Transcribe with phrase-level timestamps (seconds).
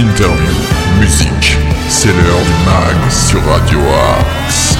[0.00, 0.54] interview,
[0.98, 1.58] musique.
[1.88, 3.78] C'est l'heure du mag sur Radio
[4.18, 4.74] Axe.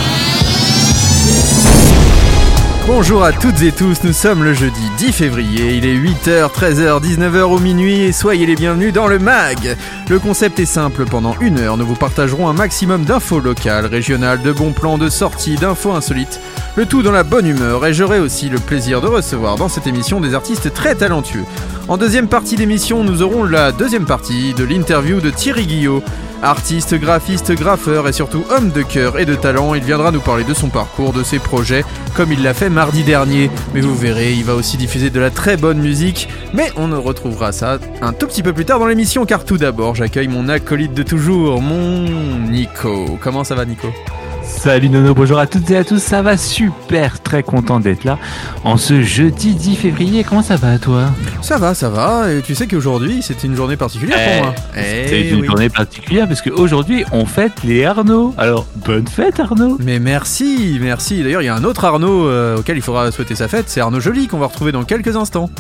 [2.87, 7.03] Bonjour à toutes et tous, nous sommes le jeudi 10 février, il est 8h, 13h,
[7.03, 9.76] 19h au minuit et soyez les bienvenus dans le MAG.
[10.08, 14.40] Le concept est simple, pendant une heure nous vous partagerons un maximum d'infos locales, régionales,
[14.40, 16.41] de bons plans, de sorties, d'infos insolites,
[16.77, 19.87] le tout dans la bonne humeur et j'aurai aussi le plaisir de recevoir dans cette
[19.87, 21.45] émission des artistes très talentueux.
[21.88, 26.02] En deuxième partie d'émission, nous aurons la deuxième partie de l'interview de Thierry Guillot.
[26.42, 30.45] Artiste, graphiste, graffeur et surtout homme de cœur et de talent, il viendra nous parler
[30.45, 33.50] de son parcours, de ses projets, comme il l'a fait mardi dernier.
[33.75, 36.28] Mais vous verrez, il va aussi diffuser de la très bonne musique.
[36.55, 39.97] Mais on retrouvera ça un tout petit peu plus tard dans l'émission, car tout d'abord,
[39.97, 43.19] j'accueille mon acolyte de toujours, mon Nico.
[43.20, 43.89] Comment ça va, Nico?
[44.43, 48.19] Salut Nono, bonjour à toutes et à tous, ça va super, très content d'être là
[48.65, 50.25] en ce jeudi 10 février.
[50.25, 51.11] Comment ça va à toi?
[51.42, 54.55] Ça va, ça va, et tu sais qu'aujourd'hui c'était une journée particulière pour moi.
[54.75, 58.34] C'est une journée particulière parce qu'aujourd'hui on fête les Arnaud.
[58.39, 61.23] Alors bonne fête Arnaud Mais merci, merci.
[61.23, 63.81] D'ailleurs il y a un autre Arnaud euh, auquel il faudra souhaiter sa fête, c'est
[63.81, 65.51] Arnaud Joly qu'on va retrouver dans quelques instants.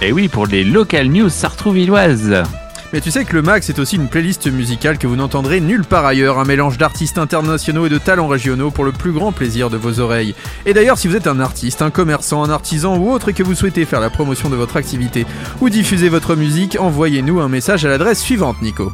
[0.00, 2.44] Et oui, pour les local news sartrouvilloises.
[2.92, 5.84] Mais tu sais que le MAG c'est aussi une playlist musicale que vous n'entendrez nulle
[5.84, 9.68] part ailleurs, un mélange d'artistes internationaux et de talents régionaux pour le plus grand plaisir
[9.68, 10.34] de vos oreilles.
[10.64, 13.42] Et d'ailleurs si vous êtes un artiste, un commerçant, un artisan ou autre et que
[13.42, 15.26] vous souhaitez faire la promotion de votre activité
[15.60, 18.90] ou diffuser votre musique, envoyez-nous un message à l'adresse suivante Nico.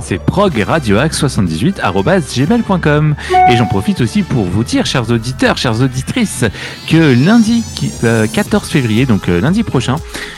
[0.00, 3.14] C'est progradioax78.gmail.com
[3.50, 6.44] Et j'en profite aussi pour vous dire, chers auditeurs, chères auditrices,
[6.88, 7.64] que lundi
[8.32, 9.96] 14 février, donc euh, lundi prochain,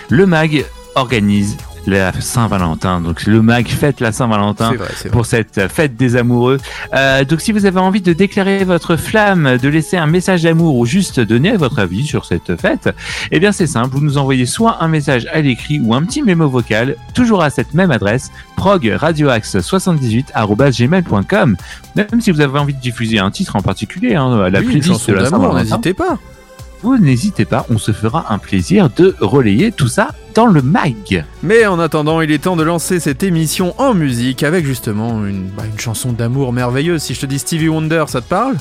[0.08, 0.64] le MAG
[0.94, 3.00] organise la Saint-Valentin.
[3.00, 4.72] Donc le mag fête la Saint-Valentin
[5.12, 6.58] pour cette fête des amoureux.
[6.94, 10.76] Euh, donc si vous avez envie de déclarer votre flamme, de laisser un message d'amour
[10.76, 12.90] ou juste donner votre avis sur cette fête,
[13.30, 16.22] eh bien c'est simple, vous nous envoyez soit un message à l'écrit ou un petit
[16.22, 21.56] mémo vocal, toujours à cette même adresse, progradioaxe78@gmail.com.
[21.96, 25.14] Même si vous avez envie de diffuser un titre en particulier, hein, la playlist de
[25.14, 26.18] la Saint-Valentin, n'hésitez pas
[26.82, 31.24] vous n'hésitez pas, on se fera un plaisir de relayer tout ça dans le mag.
[31.42, 35.48] Mais en attendant, il est temps de lancer cette émission en musique avec justement une,
[35.48, 37.02] bah, une chanson d'amour merveilleuse.
[37.02, 38.56] Si je te dis Stevie Wonder, ça te parle?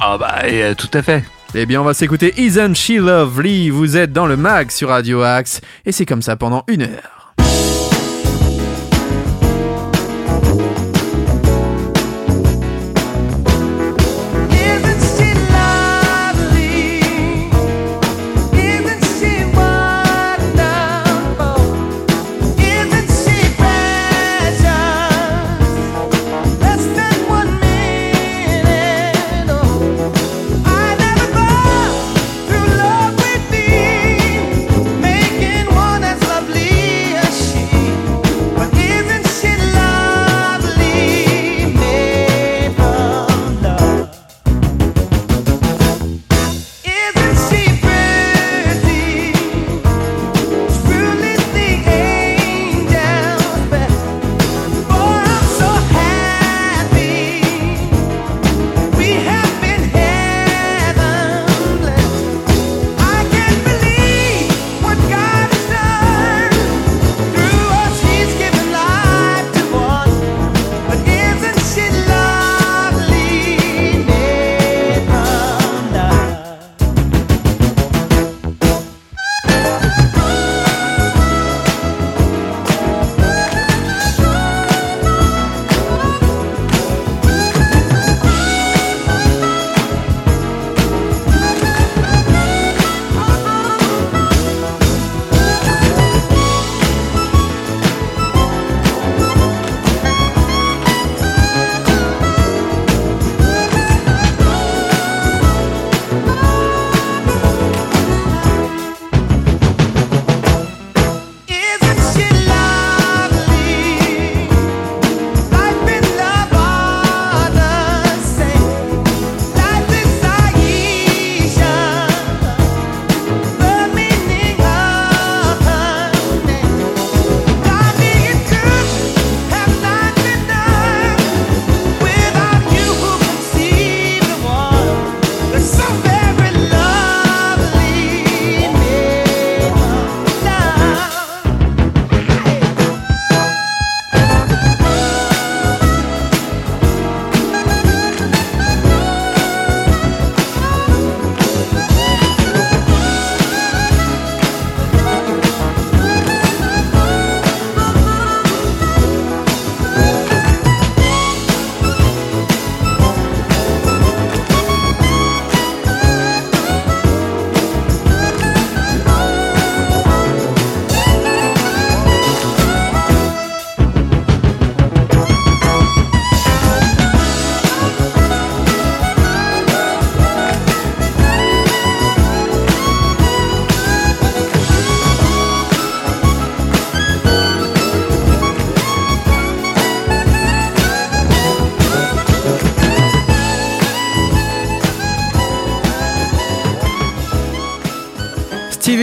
[0.00, 1.24] Ah bah euh, tout à fait.
[1.54, 3.70] Eh bien on va s'écouter Isn't She Lovely?
[3.70, 7.19] Vous êtes dans le mag sur Radio Axe et c'est comme ça pendant une heure.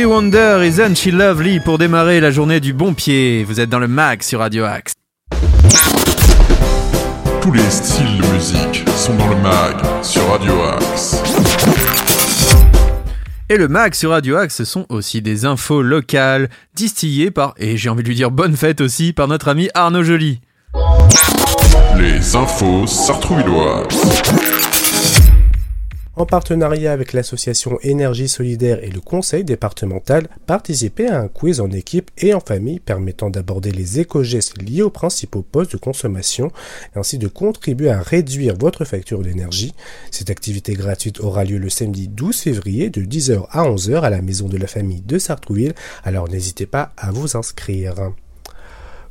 [0.07, 3.43] Wonder, Isn't She Lovely pour démarrer la journée du bon pied.
[3.43, 4.93] Vous êtes dans le mag sur Radio Axe.
[7.41, 11.21] Tous les styles de musique sont dans le mag sur Radio Axe.
[13.49, 17.75] Et le mag sur Radio Axe, ce sont aussi des infos locales, distillées par, et
[17.75, 20.39] j'ai envie de lui dire bonne fête aussi, par notre ami Arnaud Joly.
[21.97, 24.46] Les infos sartrouvilloises.
[26.17, 31.69] En partenariat avec l'association Énergie Solidaire et le conseil départemental, participez à un quiz en
[31.69, 36.47] équipe et en famille permettant d'aborder les éco-gestes liés aux principaux postes de consommation
[36.95, 39.75] et ainsi de contribuer à réduire votre facture d'énergie.
[40.09, 44.23] Cette activité gratuite aura lieu le samedi 12 février de 10h à 11h à la
[44.23, 47.93] maison de la famille de Sartrouville, alors n'hésitez pas à vous inscrire.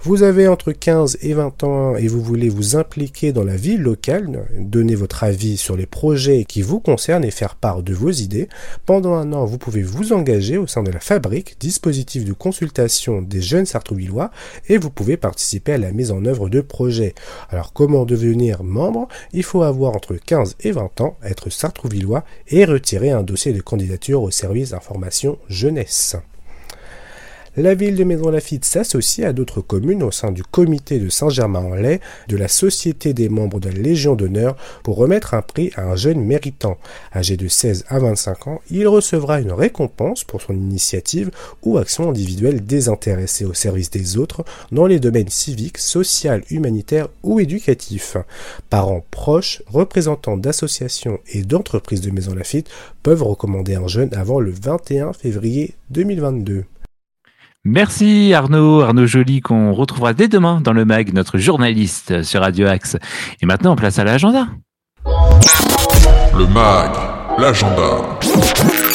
[0.06, 3.76] Vous avez entre 15 et 20 ans et vous voulez vous impliquer dans la vie
[3.76, 8.12] locale, donner votre avis sur les projets qui vous concernent et faire part de vos
[8.12, 8.48] idées.
[8.84, 13.20] Pendant un an, vous pouvez vous engager au sein de la Fabrique, dispositif de consultation
[13.20, 14.30] des jeunes sartrouvillois,
[14.68, 17.16] et vous pouvez participer à la mise en œuvre de projets.
[17.50, 19.08] Alors comment devenir membre?
[19.32, 23.60] Il faut avoir entre 15 et 20 ans, être sartrouvillois et retirer un dossier de
[23.60, 26.16] candidature au service d'information jeunesse.
[27.58, 32.36] La ville de Maison-Lafitte s'associe à d'autres communes au sein du comité de Saint-Germain-en-Laye de
[32.36, 36.20] la Société des membres de la Légion d'honneur pour remettre un prix à un jeune
[36.20, 36.76] méritant.
[37.14, 41.30] Âgé de 16 à 25 ans, il recevra une récompense pour son initiative
[41.62, 47.40] ou action individuelle désintéressée au service des autres dans les domaines civiques, social, humanitaire ou
[47.40, 48.18] éducatifs.
[48.68, 52.68] Parents proches, représentants d'associations et d'entreprises de Maison-Lafitte
[53.02, 56.66] peuvent recommander un jeune avant le 21 février 2022.
[57.68, 62.68] Merci Arnaud, Arnaud Joly qu'on retrouvera dès demain dans le mag, notre journaliste sur Radio
[62.68, 62.96] Axe.
[63.42, 64.46] Et maintenant, on place à l'agenda.
[65.04, 66.92] Le mag,
[67.38, 68.85] l'agenda.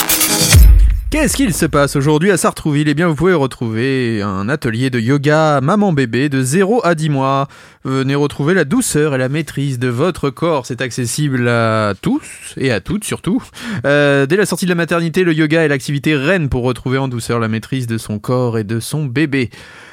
[1.12, 2.88] Qu'est-ce qu'il se passe aujourd'hui à Sartrouville?
[2.88, 7.50] Eh bien, vous pouvez retrouver un atelier de yoga maman-bébé de 0 à 10 mois.
[7.84, 10.66] Venez retrouver la douceur et la maîtrise de votre corps.
[10.66, 13.44] C'est accessible à tous et à toutes surtout.
[13.84, 17.10] Euh, dès la sortie de la maternité, le yoga est l'activité reine pour retrouver en
[17.10, 19.50] douceur la maîtrise de son corps et de son bébé.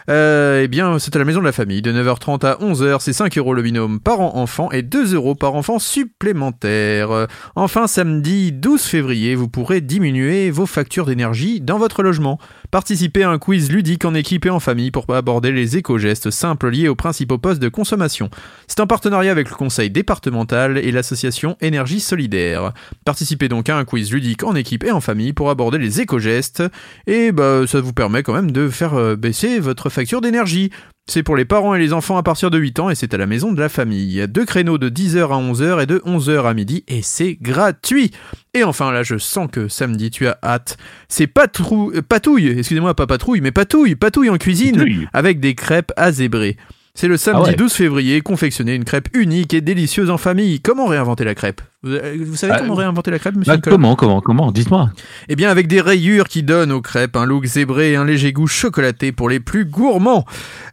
[0.09, 3.13] Euh, eh bien, c'est à la maison de la famille, de 9h30 à 11h, c'est
[3.13, 7.27] 5 euros le binôme par an-enfant et 2 euros par enfant supplémentaire.
[7.57, 12.39] Enfin, samedi 12 février, vous pourrez diminuer vos factures d'énergie dans votre logement.
[12.71, 16.69] Participez à un quiz ludique en équipe et en famille pour aborder les éco-gestes simples
[16.69, 18.29] liés aux principaux postes de consommation.
[18.67, 22.75] C'est en partenariat avec le conseil départemental et l'association Énergie Solidaire.
[23.07, 26.63] Participez donc à un quiz ludique en équipe et en famille pour aborder les éco-gestes
[27.07, 30.71] et bah, ça vous permet quand même de faire euh, baisser votre facture d'énergie.
[31.11, 33.17] C'est pour les parents et les enfants à partir de 8 ans et c'est à
[33.17, 34.27] la maison de la famille.
[34.29, 38.11] Deux créneaux de 10h à 11h et de 11h à midi et c'est gratuit.
[38.53, 40.77] Et enfin là je sens que samedi tu as hâte.
[41.09, 41.93] C'est patrou...
[42.07, 45.09] patouille, excusez-moi pas patrouille mais patouille, patouille en cuisine Patouille.
[45.15, 46.59] avec des crêpes à zébrer.
[47.01, 47.55] C'est le samedi Ah ouais.
[47.55, 50.59] 12 février, confectionner une crêpe unique et délicieuse en famille.
[50.61, 51.61] Comment réinventer la crêpe?
[51.85, 54.51] Vous, euh, vous savez Ah, comment réinventer la crêpe, monsieur Bah, comment, comment, comment?
[54.51, 54.91] Dites-moi.
[55.29, 58.33] eh bien, avec des rayures qui donnent aux crêpes un look zébré et un léger
[58.33, 60.25] goût chocolaté pour les plus gourmands.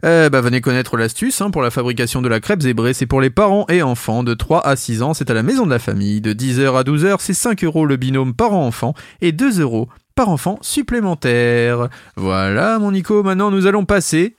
[0.04, 2.92] Euh, bah, venez connaître l'astuce hein, pour la fabrication de la crêpe zébrée.
[2.92, 5.14] C'est pour les parents et enfants de 3 à 6 ans.
[5.14, 6.20] C'est à la maison de la famille.
[6.20, 10.28] De 10h à 12h, c'est 5 euros le binôme par enfant et 2 euros par
[10.28, 11.88] enfant supplémentaire.
[12.16, 13.22] Voilà, mon Nico.
[13.22, 14.34] Maintenant, nous allons passer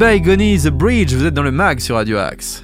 [0.00, 2.62] Goodbye Goni The Bridge, vous êtes dans le mag sur Radio Axe.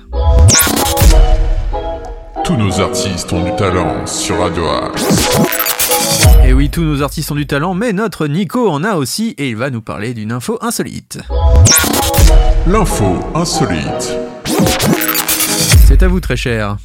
[2.44, 5.04] Tous nos artistes ont du talent sur Radio Axe.
[6.46, 9.48] Et oui, tous nos artistes ont du talent, mais notre Nico en a aussi et
[9.48, 11.18] il va nous parler d'une info insolite.
[12.68, 14.16] L'info insolite.
[15.88, 16.76] C'est à vous très cher.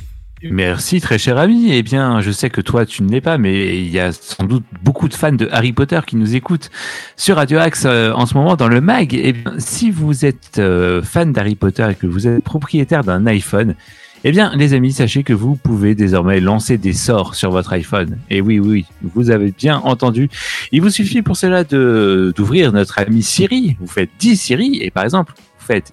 [0.43, 1.71] Merci très cher ami.
[1.71, 4.45] Eh bien, je sais que toi tu ne l'es pas, mais il y a sans
[4.45, 6.69] doute beaucoup de fans de Harry Potter qui nous écoutent
[7.17, 9.13] sur Radio Axe euh, en ce moment dans le mag.
[9.13, 13.25] Eh bien, si vous êtes euh, fan d'Harry Potter et que vous êtes propriétaire d'un
[13.27, 13.75] iPhone,
[14.23, 18.17] eh bien, les amis, sachez que vous pouvez désormais lancer des sorts sur votre iPhone.
[18.29, 20.29] Et oui, oui, vous avez bien entendu.
[20.71, 23.77] Il vous suffit pour cela de d'ouvrir notre ami Siri.
[23.79, 25.91] Vous faites 10 Siri et par exemple, vous faites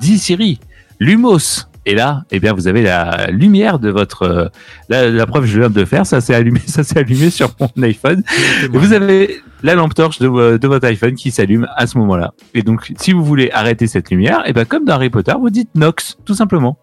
[0.00, 0.58] 10 Siri,
[1.00, 1.66] Lumos.
[1.88, 4.22] Et là, eh bien, vous avez la lumière de votre.
[4.22, 4.48] euh,
[4.88, 7.70] la, la preuve, je viens de faire, ça s'est allumé, ça s'est allumé sur mon
[7.82, 8.22] iPhone.
[8.72, 12.32] Vous avez la lampe torche de, vo- de votre iPhone qui s'allume à ce moment-là.
[12.54, 15.48] Et donc, si vous voulez arrêter cette lumière, et ben comme dans Harry Potter, vous
[15.50, 16.76] dites Nox, tout simplement.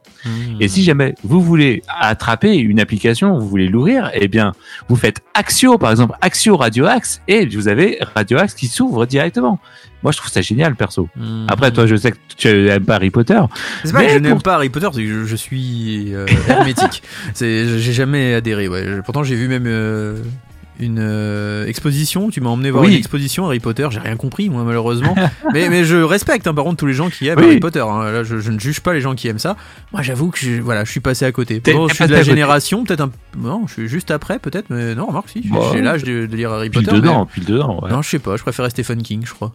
[0.62, 4.53] Et si jamais vous voulez attraper une application, vous voulez l'ouvrir, eh bien,
[4.88, 9.05] vous faites Axio, par exemple, Axio Radio Axe, et vous avez Radio Axe qui s'ouvre
[9.05, 9.60] directement.
[10.03, 11.07] Moi, je trouve ça génial, perso.
[11.15, 11.45] Hmm.
[11.50, 13.39] Après, toi, je sais que tu aimes pas Harry Potter.
[13.83, 16.13] C'est pas que Mais je n'aime pour- pas Harry Potter, c'est que je, je suis
[16.13, 17.01] euh, hermétique.
[17.33, 18.67] C'est, j'ai jamais adhéré.
[18.67, 19.01] Ouais.
[19.05, 20.17] Pourtant, j'ai vu même euh,
[20.79, 22.29] une euh, exposition.
[22.29, 22.91] Tu m'as emmené voir Oui.
[22.91, 23.88] une exposition Harry Potter.
[23.91, 25.15] J'ai rien compris, moi, malheureusement.
[25.53, 27.45] mais, mais je respecte, hein, par contre, tous les gens qui aiment Oui.
[27.45, 27.79] Harry Potter.
[27.88, 28.12] hein.
[28.12, 29.55] Là, je, je ne juge pas les gens qui aiment ça.
[29.93, 31.62] Moi, j'avoue que je, voilà, je suis passé à côté.
[31.65, 33.12] Je suis de la génération, peut-être un.
[33.38, 34.65] Non, je suis juste après, peut-être.
[34.69, 35.43] Mais non, remarque, si.
[35.74, 36.98] j'ai- l'âge de, de lire Harry Pile Potter.
[36.98, 37.79] dedans, pile dedans.
[37.81, 37.91] mais- Ouais.
[37.95, 38.36] Non, je sais pas.
[38.36, 39.53] Je préférais Stephen King, je crois.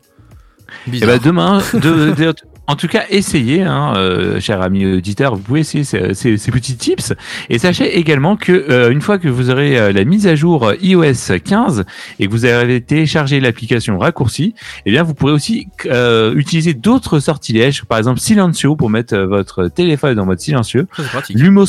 [0.87, 1.09] Eh Bizarre.
[1.11, 2.35] ben demain, de- de-
[2.71, 6.51] en tout cas, essayez, hein, euh, cher ami auditeur, vous pouvez essayer ces, ces- ces
[6.51, 7.15] petits tips.
[7.49, 10.67] Et sachez également que euh, une fois que vous aurez euh, la mise à jour
[10.67, 11.85] euh, iOS 15
[12.21, 17.21] et que vous avez téléchargé l'application raccourci, eh bien vous pourrez aussi euh, utiliser d'autres
[17.21, 20.87] sortilèges, par exemple Silencio pour mettre votre téléphone en mode silencieux.
[21.31, 21.67] Lumos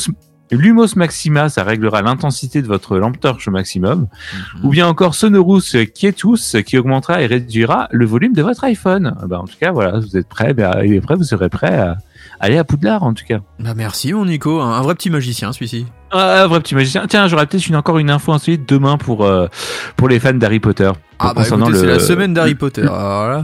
[0.50, 4.00] Lumos Maxima, ça réglera l'intensité de votre lampe torche au maximum.
[4.00, 4.64] Mhm.
[4.64, 9.14] Ou bien encore Sonorous Quietus, qui augmentera et réduira le volume de votre iPhone.
[9.26, 11.78] Bah, en tout cas, voilà, vous êtes prêts, bah, il est prêt, vous serez prêt
[11.78, 11.98] à
[12.40, 13.38] aller à Poudlard, en tout cas.
[13.58, 14.60] Bah, merci, mon Nico.
[14.60, 15.86] Un, un vrai petit magicien, celui-ci.
[16.12, 17.06] Ah, vrai petit magicien.
[17.08, 19.46] Tiens, j'aurai peut-être une, encore une info insolite demain pour, euh,
[19.96, 20.90] pour les fans d'Harry Potter.
[21.20, 22.86] Ah, bah, concernant écoutez, c'est la semaine d'Harry Potter.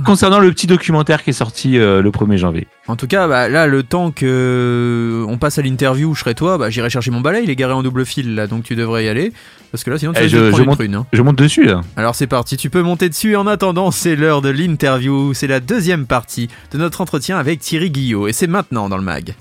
[0.04, 2.66] Concernant le petit documentaire qui est sorti euh, le 1er janvier.
[2.88, 6.59] En tout cas, bah, là, le temps que on passe à l'interview, je serai toi,
[6.59, 9.04] bah, j'irai chercher mon balai, il est garé en double fil, là, donc tu devrais
[9.04, 9.33] y aller.
[9.73, 11.06] Parce que là, sinon, tu Eh, vas je- je monte- prune, hein.
[11.12, 11.83] Je monte dessus, là.
[11.97, 13.37] Alors c'est parti, tu peux monter dessus.
[13.37, 15.35] En attendant, c'est l'heure de l'interview.
[15.35, 18.26] C'est la deuxième partie de notre entretien avec Thierry Guillot.
[18.28, 19.35] Et c'est maintenant dans le mag.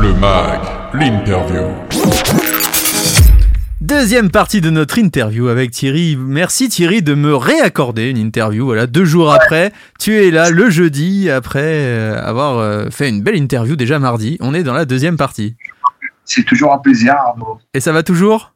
[0.00, 0.60] Le MAG,
[0.94, 1.66] l'interview.
[3.80, 6.16] Deuxième partie de notre interview avec Thierry.
[6.16, 8.64] Merci Thierry de me réaccorder une interview.
[8.64, 13.22] Voilà, deux jours après, tu es là le jeudi après euh, avoir euh, fait une
[13.22, 14.36] belle interview déjà mardi.
[14.40, 15.56] On est dans la deuxième partie.
[16.24, 17.58] C'est toujours un plaisir, Arnaud.
[17.74, 18.54] Et ça va toujours?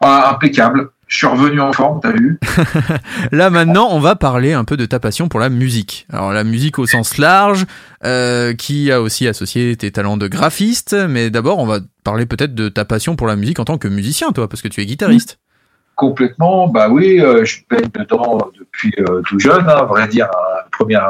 [0.00, 0.90] Ah, impeccable.
[1.08, 2.38] Je suis revenu en forme, t'as vu
[3.32, 6.06] Là maintenant, on va parler un peu de ta passion pour la musique.
[6.12, 7.64] Alors la musique au sens large,
[8.04, 10.94] euh, qui a aussi associé tes talents de graphiste.
[11.08, 13.88] Mais d'abord, on va parler peut-être de ta passion pour la musique en tant que
[13.88, 15.38] musicien, toi, parce que tu es guitariste.
[15.96, 16.68] Complètement.
[16.68, 19.64] Bah oui, euh, je baigne dedans depuis euh, tout jeune.
[19.68, 21.00] Hein, à vrai dire, un premier,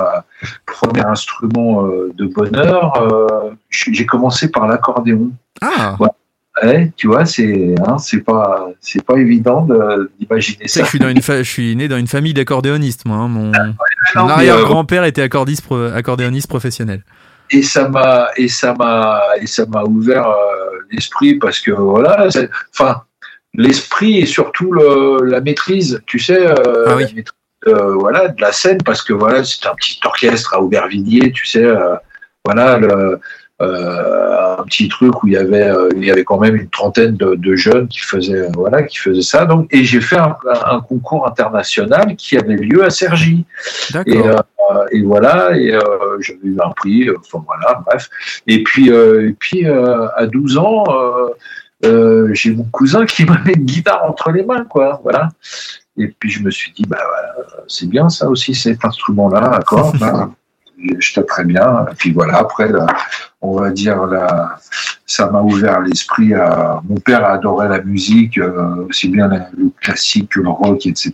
[0.65, 2.97] premier instrument euh, de bonheur.
[3.03, 5.31] euh, j'ai commencé par l'accordéon.
[5.61, 5.97] Ah,
[6.63, 10.83] Ouais, tu vois, c'est hein, c'est pas c'est pas évident de- d'imaginer ça.
[10.83, 13.17] je suis, dans une fa- je suis né dans une famille d'accordéonistes, moi.
[13.19, 13.29] hein.
[13.29, 17.03] Mon, mon mais, arrière-grand-père était accordiste, pro- accordéoniste professionnel.
[17.51, 20.35] et ça m'a et ça m'a et ça m'a ouvert euh,
[20.91, 22.29] l'esprit parce que voilà
[22.75, 23.03] enfin
[23.55, 26.55] l'esprit et surtout le, la maîtrise tu sais euh,
[26.87, 27.05] Ah oui.
[27.05, 27.25] la maîtrise,
[27.69, 31.47] euh, voilà de la scène parce que voilà c'est un petit orchestre à Aubervilliers tu
[31.47, 31.95] sais euh,
[32.45, 33.17] voilà le euh,
[33.61, 37.17] un petit truc où il y avait euh, il y avait quand même une trentaine
[37.17, 40.37] de, de jeunes qui faisaient euh, voilà qui faisaient ça donc et j'ai fait un,
[40.67, 43.45] un concours international qui avait lieu à Cergy
[44.07, 44.17] et,
[44.71, 45.81] euh, et voilà, et euh,
[46.21, 48.09] j'avais eu un prix, euh, enfin voilà, bref.
[48.47, 51.29] Et puis, euh, et puis euh, à 12 ans, euh,
[51.85, 55.29] euh, j'ai mon cousin qui m'a mis une guitare entre les mains, quoi, voilà.
[55.97, 57.35] Et puis je me suis dit, bah voilà,
[57.67, 60.33] c'est bien ça aussi, cet instrument-là, d'accord ben,
[60.99, 61.87] Je taperais bien.
[61.91, 62.87] Et puis voilà, après, là,
[63.41, 64.09] on va dire,
[65.07, 66.81] ça m'a ouvert l'esprit à.
[66.89, 71.13] Mon père adorait la musique, euh, aussi bien le classique que le rock, etc.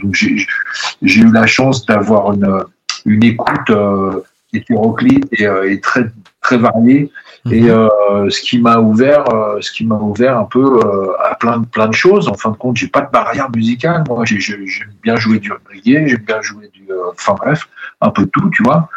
[0.00, 2.64] Donc j'ai eu la chance d'avoir une,
[3.06, 6.06] une écoute euh, hétéroclite et, euh, et très,
[6.40, 7.10] très variée.
[7.50, 7.88] Et euh,
[8.30, 11.66] ce qui m'a ouvert, euh, ce qui m'a ouvert un peu euh, à plein de
[11.66, 12.26] plein de choses.
[12.28, 14.02] En fin de compte, j'ai pas de barrière musicale.
[14.08, 17.68] Moi, j'ai- j'ai- j'aime bien jouer du reggae, j'aime bien jouer du, euh, enfin bref,
[18.00, 18.88] un peu de tout, tu vois.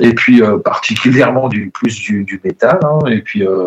[0.00, 2.80] Et puis euh, particulièrement du plus du, du métal.
[2.82, 2.98] hein.
[3.08, 3.64] et puis euh,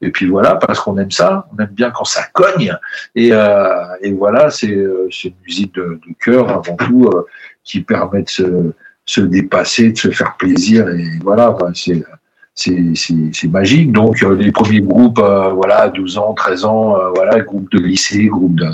[0.00, 2.74] et puis voilà, parce qu'on aime ça, on aime bien quand ça cogne.
[3.14, 7.26] Et, euh, et voilà, c'est euh, c'est une musique de, de cœur avant tout euh,
[7.64, 8.72] qui permet de se,
[9.06, 10.88] se dépasser, de se faire plaisir.
[10.88, 12.02] Et voilà, c'est
[12.54, 13.92] c'est magique.
[13.92, 17.80] Donc euh, les premiers groupes, euh, voilà, 12 ans, 13 ans, euh, voilà, groupe de
[17.80, 18.70] lycée, groupe de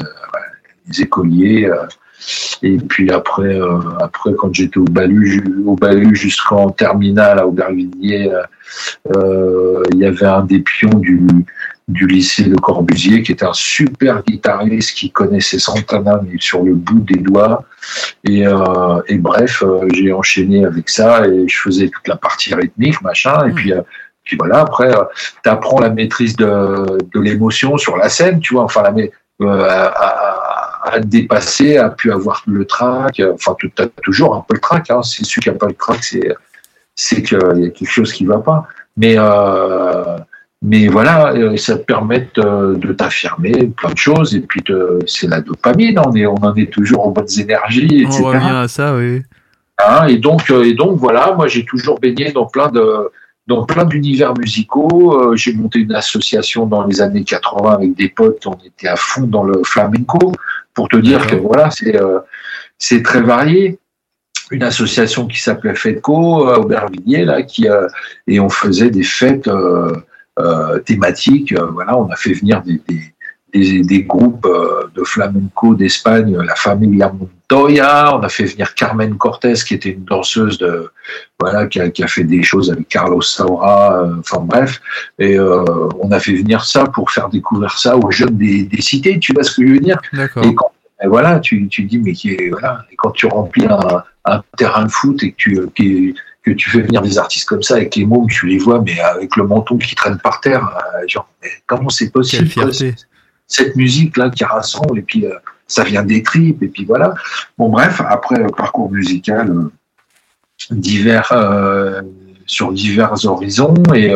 [0.99, 1.71] écoliers.
[2.63, 3.59] et puis après,
[4.01, 8.33] après quand j'étais au Balu, au Balu jusqu'en terminale à Aubervilliers,
[9.15, 11.25] il y avait un des pions du,
[11.91, 16.75] du lycée de Corbusier qui était un super guitariste qui connaissait Santana mais sur le
[16.75, 17.65] bout des doigts.
[18.25, 22.55] Et, euh, et bref, euh, j'ai enchaîné avec ça et je faisais toute la partie
[22.55, 23.49] rythmique, machin.
[23.49, 23.83] Et puis, euh,
[24.25, 24.91] puis voilà, après,
[25.43, 29.69] tu apprends la maîtrise de, de l'émotion sur la scène, tu vois, enfin, la, euh,
[29.69, 33.21] à, à, à dépasser, à pu avoir le trac.
[33.35, 34.91] Enfin, tu as toujours un peu le trac.
[34.91, 35.03] Hein.
[35.03, 36.35] C'est celui qui n'a pas le trac, c'est
[36.95, 38.67] c'est qu'il y a quelque chose qui va pas.
[38.97, 40.19] Mais euh,
[40.63, 44.35] mais voilà, euh, ça te permet de, de t'affirmer plein de choses.
[44.35, 44.63] Et puis,
[45.07, 45.99] c'est la dopamine.
[45.99, 48.21] On, est, on en est toujours aux bonnes énergies, etc.
[48.23, 49.23] On revient à ça, oui.
[49.87, 53.11] Hein, et donc, euh, et donc voilà, moi j'ai toujours baigné dans plein de
[53.47, 55.19] dans plein d'univers musicaux.
[55.19, 58.47] Euh, j'ai monté une association dans les années 80 avec des potes.
[58.47, 60.33] On était à fond dans le flamenco
[60.75, 62.21] pour te dire que voilà, c'est euh,
[62.79, 63.79] c'est très varié.
[64.51, 67.87] Une association qui s'appelait Fedco à Aubervilliers là, qui euh,
[68.27, 70.01] et on faisait des fêtes euh, euh,
[70.81, 71.53] thématiques.
[71.53, 73.01] Euh, voilà, on a fait venir des, des
[73.53, 78.17] des, des groupes euh, de flamenco d'Espagne, la Familia Montoya.
[78.17, 80.89] On a fait venir Carmen Cortés, qui était une danseuse de,
[81.41, 84.05] voilà, qui a, qui a fait des choses avec Carlos Saura.
[84.05, 84.81] euh, Enfin bref,
[85.19, 85.65] et euh,
[85.99, 89.19] on a fait venir ça pour faire découvrir ça aux jeunes des, des cités.
[89.19, 89.99] Tu vois ce que je veux dire?
[90.13, 90.45] D'accord.
[90.45, 90.71] Et quand
[91.03, 92.85] et voilà, tu, tu dis mais qui est voilà.
[92.93, 96.15] Et quand tu remplis un, un terrain de foot et que tu qui-
[96.55, 98.99] que tu fais venir des artistes comme ça avec les mômes, tu les vois, mais
[99.01, 102.71] avec le menton qui traîne par terre, euh, genre mais comment c'est possible quoi,
[103.47, 105.35] cette musique là qui rassemble et puis euh,
[105.67, 107.15] ça vient des tripes et puis voilà.
[107.59, 109.71] Bon bref, après euh, parcours musical euh,
[110.71, 111.33] divers
[112.47, 114.13] sur divers horizons et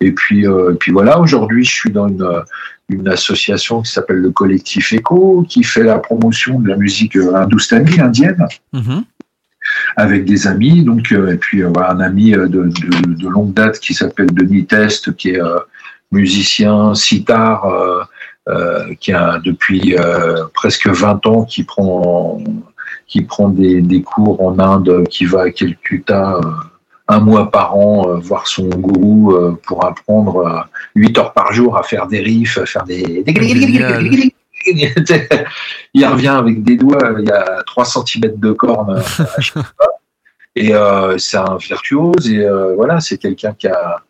[0.00, 1.20] et puis et puis voilà.
[1.20, 2.42] Aujourd'hui, je suis dans une
[2.90, 8.00] une association qui s'appelle le collectif Echo qui fait la promotion de la musique hindoustanie
[8.00, 9.04] indienne Mhm.
[9.96, 10.82] Avec des amis.
[10.82, 14.66] Donc, euh, et puis euh, voilà, un ami euh, de, longue date qui s'appelle Denis
[14.66, 15.40] Test, qui est
[16.12, 17.66] musicien sitar,
[19.00, 19.94] qui a depuis
[20.54, 22.42] presque 20 ans, qui prend
[23.06, 26.40] qui prend des, des cours en Inde, qui va à Calcutta
[27.08, 30.60] un mois par an voir son gourou pour apprendre euh,
[30.94, 33.22] 8 heures par jour à faire des riffs, à faire des...
[35.94, 39.02] Il revient avec des doigts, il y a 3 cm de corne
[39.56, 39.62] euh.
[40.58, 44.02] Et euh, c'est un virtuose et euh, voilà, c'est quelqu'un qui a,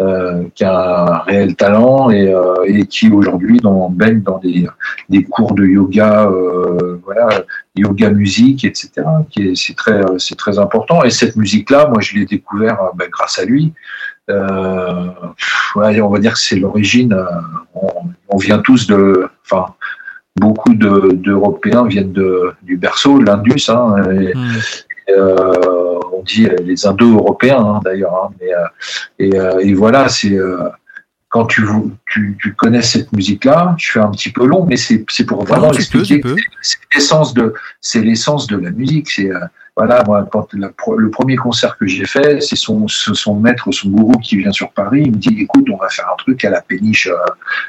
[0.00, 2.32] euh, qui a un réel talent et,
[2.66, 4.68] et qui aujourd'hui dans, baigne dans des,
[5.08, 6.30] des cours de yoga,
[7.04, 7.28] voilà,
[7.74, 9.02] yoga musique, etc.
[9.56, 11.02] C'est très, c'est très important.
[11.02, 13.72] Et cette musique-là, moi, je l'ai découvert ben, grâce à lui.
[14.30, 15.08] Euh,
[15.74, 17.16] ouais, on va dire que c'est l'origine.
[17.74, 17.88] On,
[18.28, 19.74] on vient tous de, enfin,
[20.36, 23.68] beaucoup de, d'Européens viennent de, du berceau, l'Indus.
[23.68, 24.58] Hein, et, Mhm.
[25.10, 28.14] euh, on dit euh, les Indo-Européens hein, d'ailleurs.
[28.14, 30.36] hein, euh, et, et voilà, c'est
[31.28, 34.76] quand tu, vou- tu, tu connais cette musique-là, je fais un petit peu long, mais
[34.76, 36.22] c'est pour vraiment Non, tu peux, expliquer
[36.62, 39.38] c'est l'essence de c'est l'essence de la musique c'est euh,
[39.76, 43.90] voilà moi quand la pro- le premier concert que j'ai fait c'est son maître son
[43.90, 46.50] gourou qui vient sur Paris il me dit écoute on va faire un truc à
[46.50, 47.16] la péniche euh,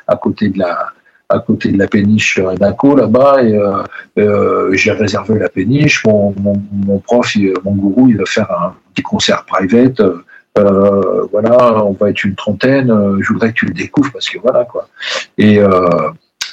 [0.07, 0.91] à côté de la
[1.29, 3.83] à côté de la péniche Renaco là-bas euh,
[4.17, 8.75] euh, j'ai réservé la péniche mon, mon, mon prof mon gourou il va faire un
[8.93, 12.87] petit concert private euh, voilà on va être une trentaine
[13.19, 14.87] je voudrais que tu le découvres parce que voilà quoi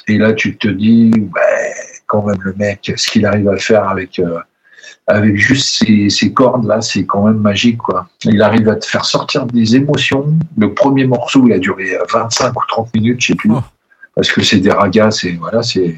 [0.07, 1.73] et là, tu te dis, ouais,
[2.05, 4.21] quand même, le mec, ce qu'il arrive à faire avec,
[5.07, 8.07] avec juste ces, ces cordes là, c'est quand même magique, quoi.
[8.23, 10.33] Il arrive à te faire sortir des émotions.
[10.57, 13.61] Le premier morceau, il a duré 25 ou 30 minutes, je sais plus, Oh.
[14.15, 15.95] Parce que c'est des ragas, c'est voilà, c'est.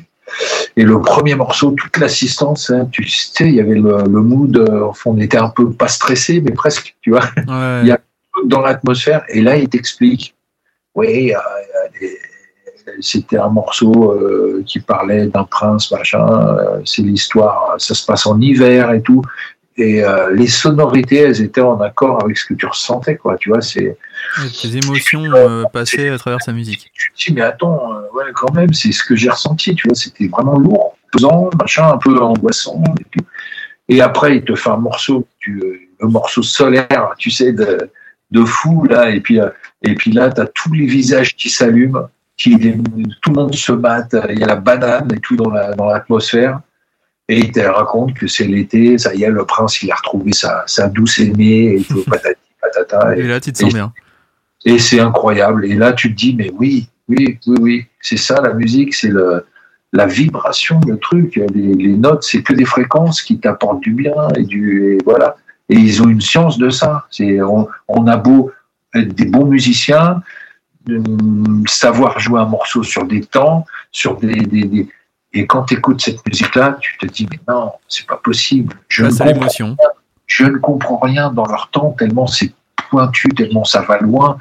[0.75, 4.57] Et le premier morceau, toute l'assistance, hein, tu sais, il y avait le, le mood,
[4.57, 7.79] euh, on était un peu pas stressé, mais presque, tu vois Ouais.
[7.83, 7.99] Il y a-
[8.45, 9.23] dans l'atmosphère.
[9.29, 10.35] Et là, il t'explique,
[10.93, 11.37] oui, euh,
[12.03, 12.07] euh,
[12.99, 16.57] c'était un morceau euh, qui parlait d'un prince, machin.
[16.85, 19.21] c'est l'histoire, ça se passe en hiver et tout.
[19.77, 23.37] Et euh, les sonorités, elles étaient en accord avec ce que tu ressentais, quoi.
[23.37, 23.97] Tu vois, c'est.
[24.61, 26.89] Tes émotions euh, passaient à travers sa musique.
[26.93, 29.87] Tu te dis, mais attends, euh, ouais, quand même, c'est ce que j'ai ressenti, tu
[29.87, 29.95] vois.
[29.95, 32.81] C'était vraiment lourd, pesant, machin, un peu angoissant.
[32.99, 33.21] Et, puis-
[33.89, 37.89] et après, il te fait un morceau, du, le morceau solaire, tu sais, de,
[38.31, 39.11] de fou, là.
[39.11, 39.49] Et puis, euh,
[39.83, 42.51] et puis là, t'as tous les visages qui s'allument, qui,
[43.21, 44.15] tout le monde se batte.
[44.29, 46.61] Il y a la banane et tout dans la- dans l'atmosphère.
[47.29, 50.31] Et il te raconte que c'est l'été, ça y est, le prince, il a retrouvé
[50.33, 53.17] sa, sa douce aimée, et tout, patati patata.
[53.17, 53.93] Et là, tu te sens bien.
[54.65, 55.65] Et c'est incroyable.
[55.65, 59.09] Et là, tu te dis, mais oui, oui, oui, oui, c'est ça la musique, c'est
[59.09, 59.45] le,
[59.93, 61.35] la vibration, le truc.
[61.53, 65.35] Les, les notes, c'est que des fréquences qui t'apportent du bien et du, et voilà.
[65.69, 67.07] Et ils ont une science de ça.
[67.11, 68.51] C'est, on, on a beau
[68.95, 70.21] être des bons musiciens,
[70.89, 74.87] hum, savoir jouer un morceau sur des temps, sur des, des, des-
[75.37, 78.75] et quand tu écoutes cette musique-là, tu te dis, mais non, c'est pas possible.
[78.87, 79.75] Je Là, ne comprends
[80.25, 82.51] je ne comprends rien dans leur temps, tellement c'est
[82.89, 84.39] pointu, tellement ça va loin,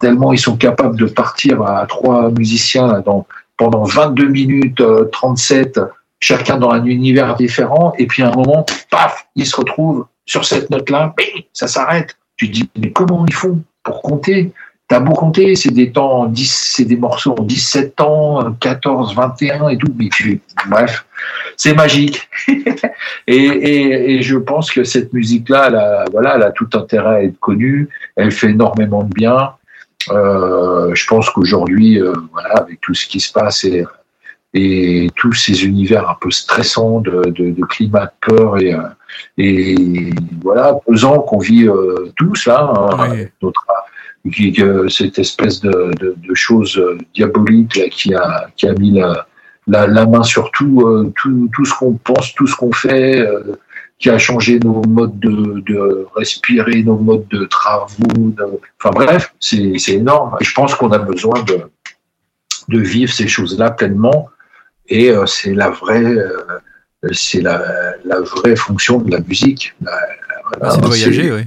[0.00, 5.80] tellement ils sont capables de partir à trois musiciens dans, pendant 22 minutes euh, 37,
[6.18, 10.44] chacun dans un univers différent, et puis à un moment, paf, ils se retrouvent sur
[10.44, 12.16] cette note-là, bing, ça s'arrête.
[12.36, 14.52] Tu te dis, mais comment ils font pour compter?
[14.88, 19.14] T'as beau compter, c'est des temps, en 10, c'est des morceaux en 17 temps, 14,
[19.14, 21.04] 21 et tout, mais tu, bref,
[21.58, 22.28] c'est magique.
[23.26, 27.16] Et, et, et je pense que cette musique-là, elle a, voilà, elle a tout intérêt
[27.16, 27.90] à être connue.
[28.16, 29.50] Elle fait énormément de bien.
[30.10, 33.84] Euh, je pense qu'aujourd'hui, euh, voilà, avec tout ce qui se passe et,
[34.54, 38.80] et tous ces univers un peu stressants de, de, de climat de peur et, euh,
[39.36, 40.10] et
[40.42, 43.30] voilà, pesant qu'on vit euh, tous là, hein, Ouais.
[43.42, 43.62] notre,
[44.32, 48.72] qui- que cette espèce de, de, de chose euh, diabolique là, qui a qui a
[48.74, 49.26] mis la,
[49.66, 53.20] la, la main sur tout, euh, tout, tout ce qu'on pense, tout ce qu'on fait,
[53.20, 53.56] euh,
[53.98, 58.34] qui a changé nos modes de, de respirer, nos modes de travaux.
[58.80, 60.36] Enfin bref, c'est c'est énorme.
[60.40, 61.58] Et je pense qu'on a besoin de,
[62.68, 64.28] de vivre ces choses-là pleinement.
[64.88, 67.60] Et euh, c'est la vraie, euh, c'est la,
[68.04, 69.74] la vraie fonction de la musique.
[70.70, 71.46] C'est de voyager, ouais.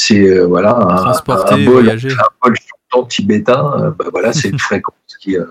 [0.00, 1.12] C'est euh, voilà un,
[1.54, 2.54] un bol, un bol
[2.92, 3.62] chantant tibétain.
[3.82, 5.44] euh, bah, voilà, c'est une fréquence qui euh,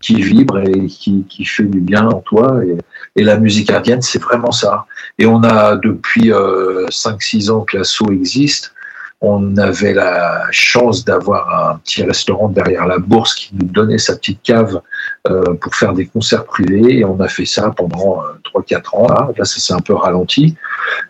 [0.00, 2.60] qui vibre et qui, qui fait du bien en toi.
[2.64, 2.76] Et,
[3.16, 4.84] et la musique indienne, c'est vraiment ça.
[5.18, 8.74] Et on a depuis euh, 5-6 ans que l'assaut existe.
[9.20, 14.14] On avait la chance d'avoir un petit restaurant derrière la bourse qui nous donnait sa
[14.14, 14.80] petite cave
[15.26, 16.98] euh, pour faire des concerts privés.
[16.98, 19.08] Et on a fait ça pendant euh, 3-4 ans.
[19.08, 20.54] Là, là ça s'est un peu ralenti.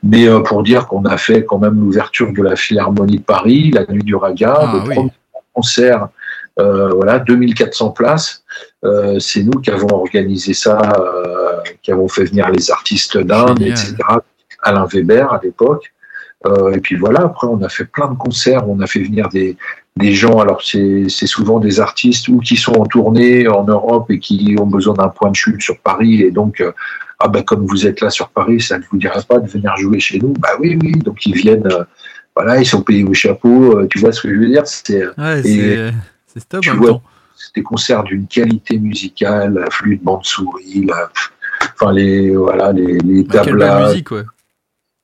[0.03, 3.71] Mais euh, pour dire qu'on a fait quand même l'ouverture de la Philharmonie de Paris,
[3.73, 4.94] la Nuit du Raga, Ah, le oui.
[4.94, 5.12] premier
[5.53, 6.09] concert,
[6.59, 8.42] euh, voilà, 2400 places.
[8.85, 13.61] Euh, c'est nous qui avons organisé ça, euh, qui avons fait venir les artistes d'Inde,
[13.62, 13.97] etc.
[14.62, 15.92] Alain Weber à l'époque.
[16.46, 19.29] Euh, et puis voilà, après on a fait plein de concerts, on a fait venir
[19.29, 19.57] des,
[19.96, 24.20] des gens, alors c'est souvent des artistes ou qui sont en tournée en Europe et
[24.20, 26.22] qui ont besoin d'un point de chute sur Paris.
[26.22, 26.72] Et donc euh,
[27.18, 29.77] ah ben comme vous êtes là sur Paris, ça ne vous dirait pas de venir
[29.77, 30.33] jouer chez nous.
[30.38, 31.83] Bah oui, oui, donc ils viennent, euh,
[32.37, 34.62] voilà, ils sont payés au chapeau, euh, tu vois ce que je veux dire?
[34.64, 35.92] C'est Ouais,
[36.48, 37.01] top tu vois,
[37.57, 41.11] des concerts d'une qualité musicale, flûte, bande souris, la,
[41.74, 44.22] enfin les voilà les, les tablas, musique, ouais.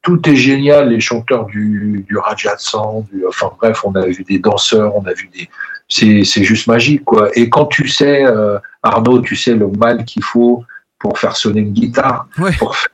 [0.05, 0.91] Tout est génial.
[0.91, 5.13] Les chanteurs du du Rajasthan, du, enfin bref, on a vu des danseurs, on a
[5.13, 5.49] vu des,
[5.89, 7.31] c'est c'est juste magique quoi.
[7.37, 10.63] Et quand tu sais euh, Arnaud, tu sais le mal qu'il faut
[10.99, 12.53] pour faire sonner une guitare, Ouais.
[12.59, 12.89] pour faire-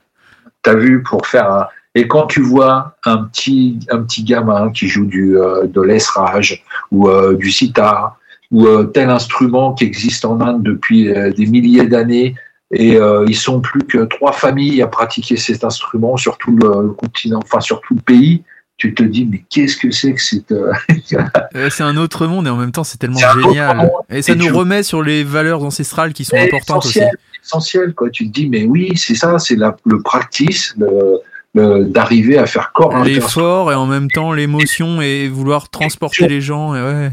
[0.63, 4.87] t'as vu pour faire un et quand tu vois un petit un petit gamin qui
[4.87, 8.17] joue du euh, de l'esrage ou euh, du sitar
[8.49, 12.35] ou euh, tel instrument qui existe en Inde depuis euh, des milliers d'années
[12.73, 16.89] et euh, ils sont plus que trois familles à pratiquer cet instrument sur tout le
[16.93, 18.43] continent, enfin sur tout le pays.
[18.77, 20.73] Tu te dis mais qu'est-ce que c'est que cette euh,
[21.55, 23.91] Euh, c'est un autre monde et en même temps c'est tellement génial.
[24.09, 26.97] Et ça Et nous tu- remet sur les valeurs ancestrales qui sont importantes aussi.
[26.99, 28.09] essentiel, essentiel quoi.
[28.09, 31.19] Tu te dis mais oui c'est ça, c'est le practice, le,
[31.53, 36.41] le- d'arriver à faire corps L'effort et en même temps l'émotion et vouloir transporter les
[36.41, 36.73] gens.
[36.73, 37.11] Et ouais.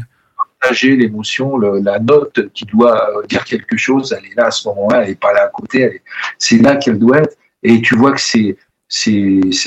[0.59, 4.67] Partager l'émotion, la note qui doit euh, dire quelque chose, elle est là à ce
[4.69, 6.01] moment-là, elle n'est pas là à côté,
[6.37, 7.37] c'est là qu'elle doit être.
[7.63, 8.55] Et tu vois que c'est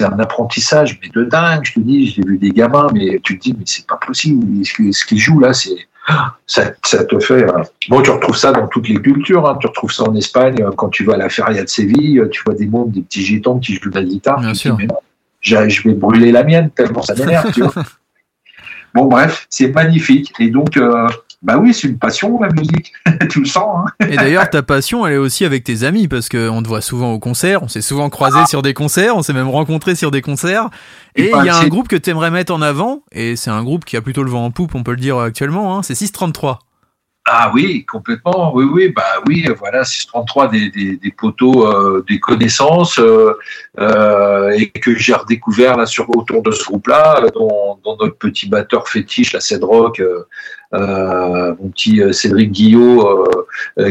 [0.05, 1.61] un apprentissage, mais de dingue.
[1.65, 4.65] Je te dis, j'ai vu des gamins, mais tu te dis, mais c'est pas possible.
[4.65, 5.77] Ce qu'ils jouent là, c'est
[6.47, 7.45] ça, ça te fait.
[7.45, 9.47] euh, Bon, tu retrouves ça dans toutes les cultures.
[9.49, 9.57] hein.
[9.61, 12.19] Tu retrouves ça en Espagne euh, quand tu vas à la feria de Séville.
[12.19, 14.41] euh, Tu vois des mômes, des petits gitans qui jouent de la guitare.
[14.41, 14.77] Bien sûr.
[14.77, 17.53] dis, mais non, je vais brûler la mienne tellement ça m'énerve.
[18.95, 19.01] tu.
[19.01, 20.33] Bon, bref, c'est magnifique.
[20.39, 21.07] Et donc, euh,
[21.43, 22.93] Bah oui, c'est une passion la musique.
[23.31, 23.85] tu le sens.
[24.01, 26.69] Hein Et d'ailleurs, ta passion, elle est aussi avec tes amis parce que on te
[26.69, 28.47] voit souvent au concert, on s'est souvent croisé Ah.
[28.47, 30.71] sur des concerts, on s'est même rencontré sur des concerts.
[31.17, 33.85] Et il y a un groupe que t'aimerais mettre en avant, et c'est un groupe
[33.85, 35.77] qui a plutôt le vent en poupe, on peut le dire actuellement.
[35.77, 36.61] Hein, c'est 633.
[37.25, 38.53] Ah oui, complètement.
[38.53, 43.35] Oui, oui, bah oui, voilà, 633 des, des, des poteaux, euh, des connaissances, euh,
[43.79, 48.49] euh, et que j'ai redécouvert là sur autour de ce groupe-là, dont, dont notre petit
[48.49, 50.01] batteur fétiche, la Cedroc,
[50.75, 53.25] euh, mon petit Cédric Guillot,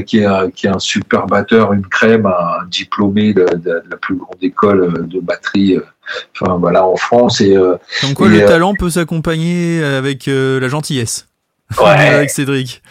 [0.06, 3.84] qui, est un, qui est un super batteur, une crème, un diplômé de, de- de
[3.90, 5.78] la plus grande école de batterie,
[6.36, 7.40] enfin voilà, en France.
[7.40, 7.56] Et
[8.02, 11.28] Comme quoi, Et, le talent peut s'accompagner avec la gentillesse.
[11.80, 11.86] Ouais.
[12.16, 12.82] avec Cédric.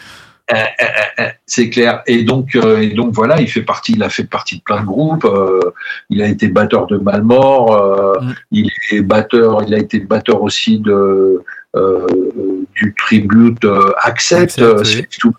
[1.45, 2.01] C'est clair.
[2.07, 4.81] Et donc, euh, et donc voilà, il fait partie, il a fait partie de plein
[4.81, 5.25] de groupes.
[5.25, 5.59] euh,
[6.09, 7.73] il a été batteur de Malmort.
[7.73, 8.33] euh, Mm.
[8.51, 9.63] Il est batteur.
[9.67, 11.41] Il a été batteur aussi de
[11.75, 12.05] euh,
[12.75, 14.59] du tribute euh, Accept.
[14.59, 15.31] Accept, oui.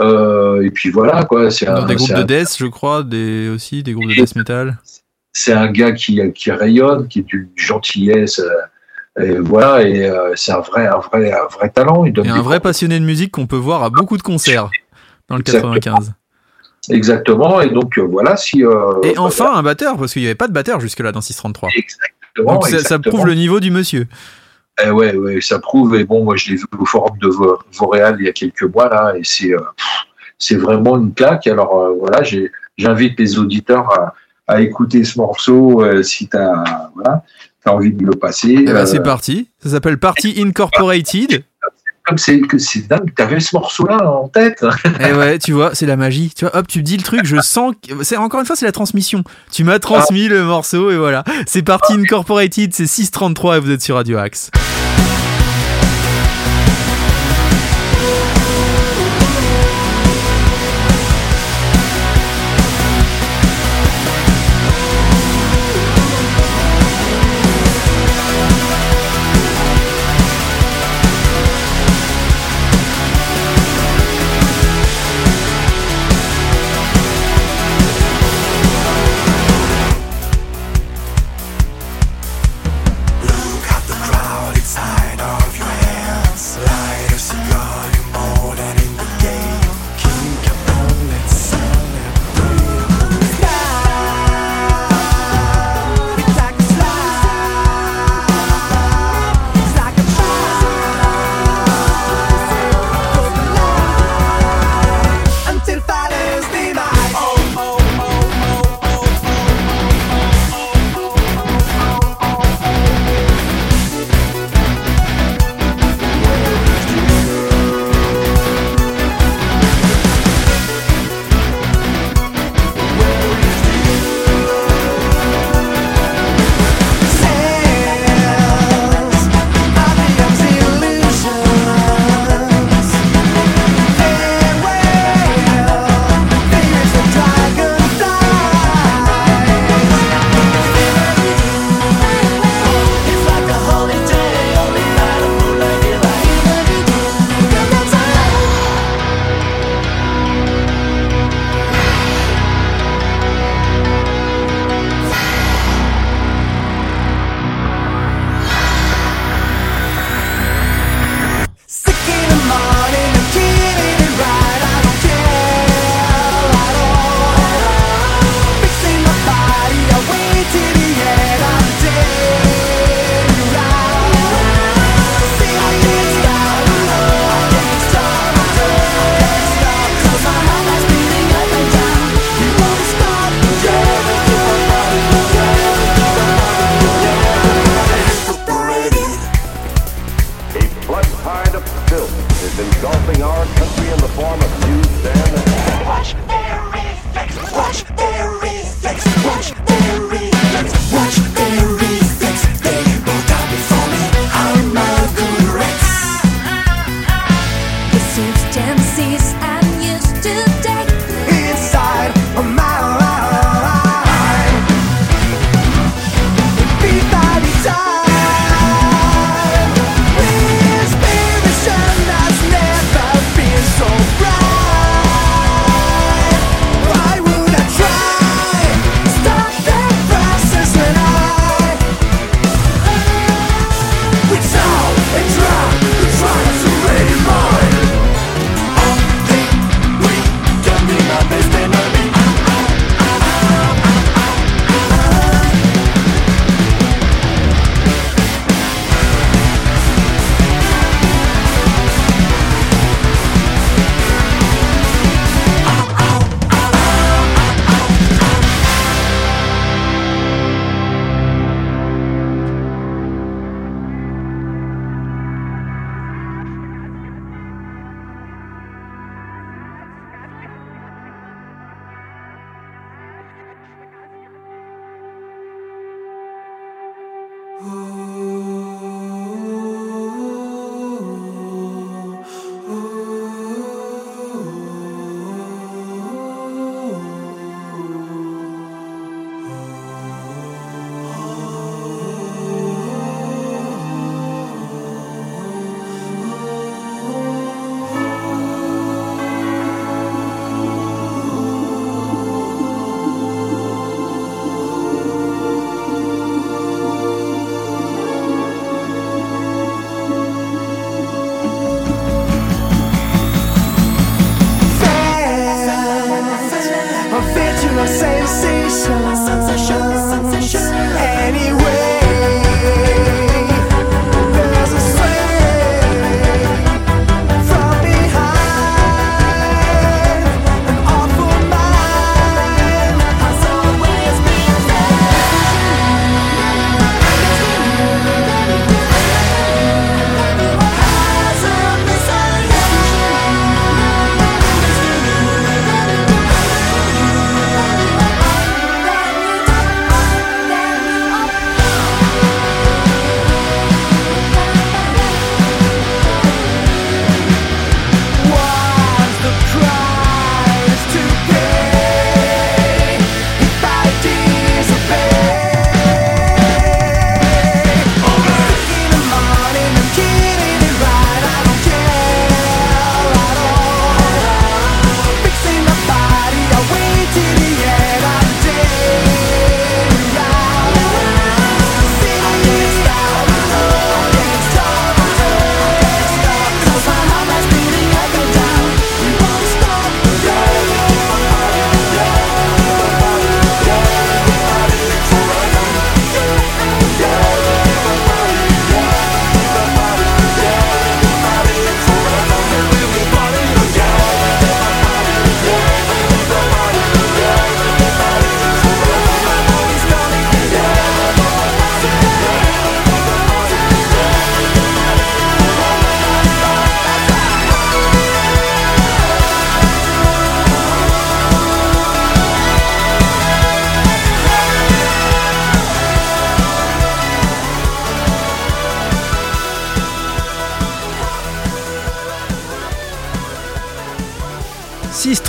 [0.00, 1.50] Euh, et puis voilà quoi.
[1.50, 4.78] C'est des groupes de death, je crois, des, aussi, des groupes de death metal.
[5.32, 8.40] c'est un gars qui, qui rayonne, qui est d'une gentillesse.
[9.18, 12.04] Et voilà, et euh, c'est un vrai, un vrai, un vrai talent.
[12.04, 14.70] Il donne Et un vrai passionné de musique qu'on peut voir à beaucoup de concerts
[15.28, 15.72] dans le Exactement.
[15.74, 16.12] 95.
[16.90, 17.60] Exactement.
[17.60, 18.64] Et donc euh, voilà, si.
[18.64, 21.68] euh, Et enfin, un batteur, parce qu'il n'y avait pas de batteur jusque-là dans 633.
[21.76, 22.54] Exactement.
[22.54, 24.06] Donc ça, prouve le niveau du monsieur.
[24.84, 25.96] Eh ouais, ouais, ça prouve.
[25.96, 28.62] Et bon, moi, je l'ai vu au forum de Vo- Vauréal il y a quelques
[28.64, 29.60] mois là, et c'est euh,
[30.38, 31.46] c'est vraiment une claque.
[31.46, 32.22] Alors euh, voilà,
[32.76, 34.14] j'invite les auditeurs à,
[34.46, 36.62] à écouter ce morceau euh, si t'as
[36.94, 37.22] voilà,
[37.68, 38.50] as envie de le passer.
[38.50, 39.48] Et bah, Euh, c'est parti.
[39.62, 41.44] Ça s'appelle Party Incorporated.
[42.06, 44.64] comme c'est que c'est dingue, t'avais ce morceau-là en tête.
[45.00, 46.32] Et ouais, tu vois, c'est la magie.
[46.36, 48.72] Tu vois, hop, tu dis le truc, je sens c'est encore une fois c'est la
[48.72, 49.24] transmission.
[49.50, 51.24] Tu m'as transmis le morceau et voilà.
[51.46, 54.50] C'est Party Incorporated, c'est 633 et vous êtes sur Radio Axe.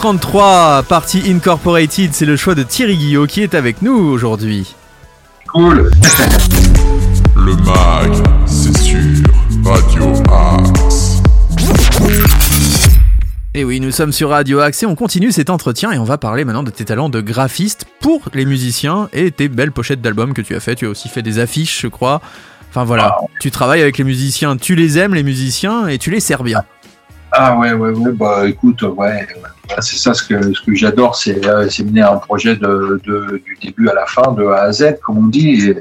[0.08, 4.74] 633, partie Incorporated, c'est le choix de Thierry Guillot qui est avec nous aujourd'hui.
[5.52, 5.92] Cool.
[7.36, 8.14] Le mag,
[8.46, 9.00] c'est sur
[9.66, 11.22] Radio Axe.
[13.54, 16.18] Et oui, nous sommes sur Radio Axe et on continue cet entretien et on va
[16.18, 20.34] parler maintenant de tes talents de graphiste pour les musiciens et tes belles pochettes d'albums
[20.34, 20.76] que tu as fait.
[20.76, 22.22] Tu as aussi fait des affiches, je crois.
[22.70, 26.22] Enfin voilà, tu travailles avec les musiciens, tu les aimes les musiciens et tu les
[26.22, 26.64] sers bien.
[27.32, 29.28] Ah ouais, ouais, ouais, bah écoute, ouais,
[29.68, 33.02] voilà, c'est ça ce que, ce que j'adore, c'est euh, c'est mener un projet de,
[33.06, 35.70] de- du début à la fin, de A à Z, comme on dit.
[35.70, 35.78] Et,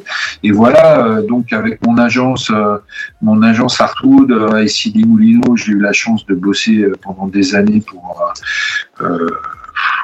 [0.48, 2.78] et voilà, euh, donc avec mon agence, euh,
[3.22, 7.54] mon agence Artwood euh, et Sidi Moulino, j'ai eu la chance de bosser pendant des
[7.54, 8.20] années pour
[9.00, 9.26] euh,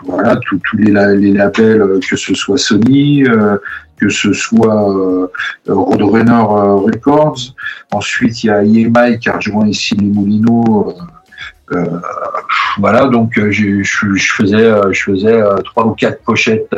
[0.05, 3.57] voilà tous les, les labels, que ce soit Sony, euh,
[4.01, 5.27] que ce soit euh,
[5.69, 6.45] Roadrunner
[6.87, 7.39] Records.
[7.91, 10.95] Ensuite, il y a EMI qui a rejoint ici les Moulineaux.
[11.75, 11.85] Euh,
[12.79, 16.75] voilà, donc euh, je, je faisais, euh, je faisais trois ou quatre pochettes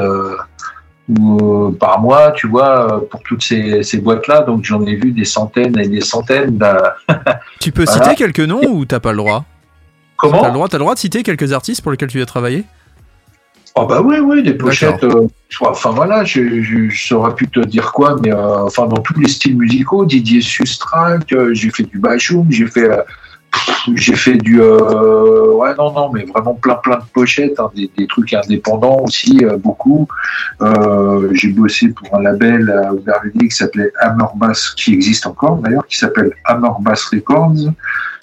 [1.09, 4.41] ou, par mois, tu vois, pour toutes ces, ces boîtes-là.
[4.43, 6.57] Donc j'en ai vu des centaines et des centaines.
[6.57, 6.79] d'un-
[7.61, 8.03] Tu peux Voilà.
[8.05, 9.45] citer quelques noms ou t'as pas le droit?
[10.21, 12.27] T'as le Comment droit, t'as le droit de citer quelques artistes pour lesquels tu as
[12.27, 12.65] travaillé?
[13.77, 15.03] Oh bah oui, oui, des pochettes.
[15.03, 15.27] euh,
[15.61, 19.19] enfin voilà, je, je, je saurais plus te dire quoi, mais euh, enfin dans tous
[19.19, 22.89] les styles musicaux, Didier Sustrac, euh, j'ai fait du Bachoum, j'ai fait,
[23.95, 27.91] j'ai fait du, euh, ouais non non, mais vraiment plein plein de pochettes, hein, des,
[27.97, 30.09] des trucs indépendants aussi euh, beaucoup.
[30.63, 35.57] Euh, j'ai bossé pour un label à Aubervilliers qui s'appelait Hammer Bass, qui existe encore
[35.57, 37.73] d'ailleurs, qui s'appelle Hammer Bass Records,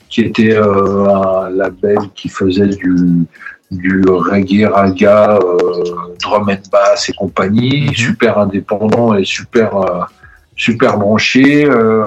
[0.09, 3.25] qui était euh, un label qui faisait du
[3.71, 7.93] du reggae, raga, euh, drum and bass et compagnie, Mhm.
[7.93, 10.01] super indépendant et super euh,
[10.57, 12.03] super branché euh,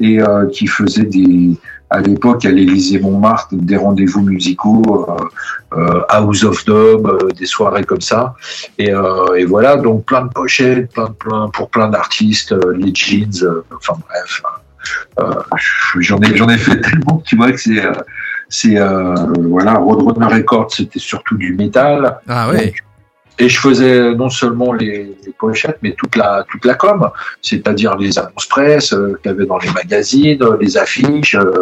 [0.00, 1.56] et euh, qui faisait des
[1.90, 7.46] à l'époque à l'Élysée Montmartre des rendez-vous musicaux euh, euh, House of Dub, euh, des
[7.46, 8.34] soirées comme ça
[8.78, 12.74] et, euh, et voilà donc plein de pochettes, plein de plein pour plein d'artistes, euh,
[12.76, 14.42] les jeans, euh, enfin bref.
[15.20, 15.34] euh,
[16.00, 17.92] j'en ai j'en ai fait tellement tu vois que c'est euh,
[18.48, 19.14] c'est euh,
[19.48, 22.72] voilà Roadrunner Records c'était surtout du métal Ah ouais.
[23.40, 27.08] Et je faisais non seulement les, les pochettes mais toute la toute la com
[27.42, 31.52] c'est-à-dire les annonces presse euh, qu'il y avait dans les magazines euh, les affiches euh,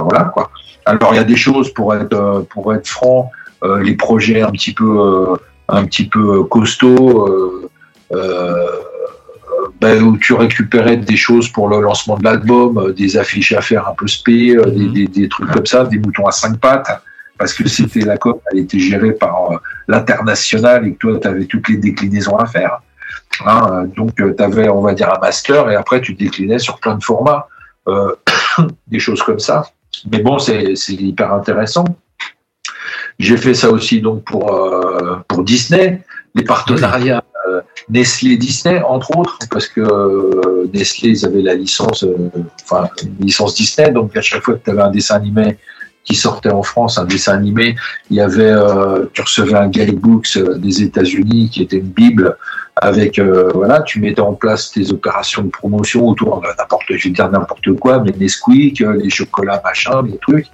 [0.00, 0.50] voilà quoi
[0.84, 3.30] alors il y a des choses pour être euh, pour être franc
[3.64, 5.36] euh, les projets un petit peu
[5.68, 7.68] un petit peu costauds
[9.80, 13.86] ben, où tu récupérais des choses pour le lancement de l'album, des affiches à faire
[13.88, 14.92] un peu spé, des, Mhm.
[14.92, 17.02] des, des trucs comme ça, des moutons à cinq pattes,
[17.38, 19.56] parce que c'était la com, elle était gérée par euh,
[19.88, 22.80] l'international et que toi, tu avais toutes les déclinaisons à faire.
[23.44, 26.78] Hein, euh, donc, tu avais, on va dire, un master et après, tu déclinais sur
[26.78, 27.48] plein de formats,
[27.88, 28.14] euh,
[28.86, 29.64] des choses comme ça.
[30.10, 31.84] Mais bon, c'est hyper intéressant.
[33.18, 36.02] J'ai fait ça aussi donc pour, euh, Disney,
[36.34, 42.02] les partenariats euh, Nestlé Disney, entre autres, parce que euh, Nestlé, ils avaient la licence,
[42.02, 42.30] euh,
[42.64, 42.88] enfin,
[43.20, 45.56] licence Disney, donc à chaque fois que tu avais un dessin animé
[46.06, 47.74] qui sortait en France, un dessin animé,
[48.10, 52.36] il y avait, euh, tu recevais un guidebooks euh, des États-Unis qui était une bible
[52.76, 57.08] avec, euh, voilà, tu mettais en place tes opérations de promotion autour de n'importe, je
[57.08, 60.46] vais dire n'importe quoi, mais Nesquik, les chocolats, machin, les trucs,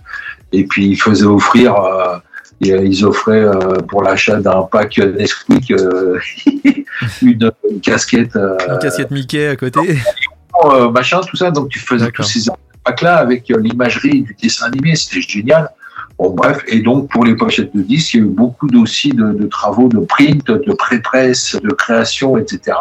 [0.52, 1.76] et puis ils faisaient offrir.
[1.76, 2.16] euh,
[2.64, 3.44] et, ils offraient
[3.88, 5.70] pour l'achat d'un pack Nesquik
[7.22, 9.80] une, une casquette Une casquette Mickey à côté.
[10.92, 11.50] machin, tout ça.
[11.50, 12.48] Donc tu faisais tous ces
[12.84, 15.70] packs-là avec euh, l'imagerie du dessin animé, c'était génial.
[16.18, 19.10] Bon, bref, et donc pour les pochettes de disques, il y a eu beaucoup aussi
[19.10, 22.76] de, de travaux de print, de pré-presse, de création, etc.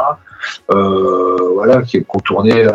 [0.74, 2.72] Euh, voilà, qui est contourné, euh,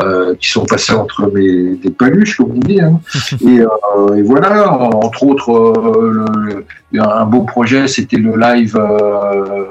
[0.00, 2.80] euh, qui sont passés entre mes, des peluches, comme on dit.
[2.80, 3.00] Hein.
[3.40, 8.76] et, euh, et voilà, entre autres, euh, le- le- un beau projet, c'était le live
[8.76, 9.64] euh,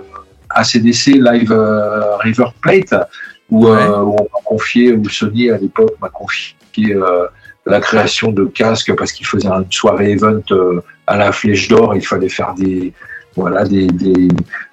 [0.50, 1.54] ACDC, live
[2.22, 2.96] River Plate,
[3.50, 3.78] où, Ouais.
[3.78, 7.26] euh, où on m'a confié, où Sony à l'époque m'a confié euh,
[7.66, 11.96] la création de casques parce qu'il faisait une soirée event euh, à la Flèche d'Or,
[11.96, 12.94] il fallait faire des
[13.36, 14.28] voilà des des,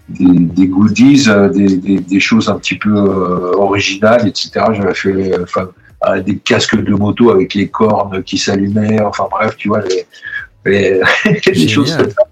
[0.09, 4.51] des, des goodies, euh, des, choses un petit peu originales, etc.
[4.73, 5.69] J'avais fait enfin
[6.21, 10.07] des casques de moto avec les cornes qui s'allumaient, enfin bref, tu vois les,
[10.67, 11.01] les-
[11.69, 12.03] choses Génial.
[12.03, 12.23] comme ça.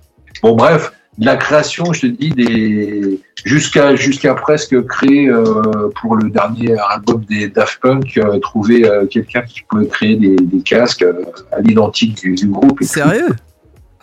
[0.43, 6.17] Bon bref, de la création, je te dis des jusqu'à jusqu'à presque créer euh, pour
[6.17, 10.61] le dernier album des Daft Punk euh, trouver euh, quelqu'un qui pouvait créer des, des
[10.63, 12.81] casques euh, à l'identique du, du groupe.
[12.81, 12.93] et tout.
[12.93, 13.29] Sérieux?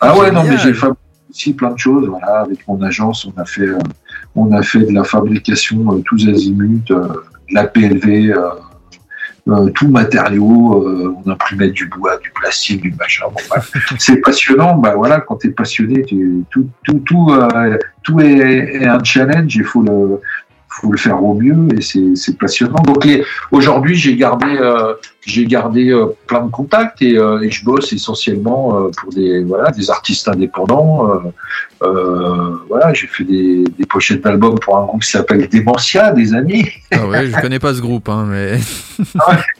[0.00, 0.86] Ah ouais, non, mais j'ai fait
[1.28, 2.06] aussi plein de choses.
[2.08, 3.78] Voilà, avec mon agence, on a fait, euh,
[4.34, 7.08] on a fait de la fabrication euh, tous azimuts, euh,
[7.48, 8.34] de la PLV,
[9.50, 13.26] euh, tout matériau, euh, on imprimait du bois, du plastique, du machin.
[13.32, 13.72] Bon, bref.
[13.98, 14.76] c'est passionnant.
[14.76, 19.02] Bah voilà, quand tu es passionné, tu- tout, tout, tout, euh, tout est, est un
[19.02, 19.54] challenge.
[19.56, 20.20] Il faut le,
[20.70, 21.80] faut le faire au mieux et
[22.14, 22.80] c'est passionnant.
[22.82, 23.06] Donc
[23.50, 24.94] aujourd'hui, j'ai gardé, euh,
[25.26, 29.70] j'ai gardé euh, plein de contacts et, euh, et je bosse essentiellement pour des, voilà,
[29.72, 31.22] des artistes indépendants.
[31.80, 36.66] Voilà, j'ai fait des, des pochettes d'albums pour un groupe qui s'appelle Dementia, des amis.
[36.92, 38.58] Ah ouais, je connais pas ce groupe, hein, mais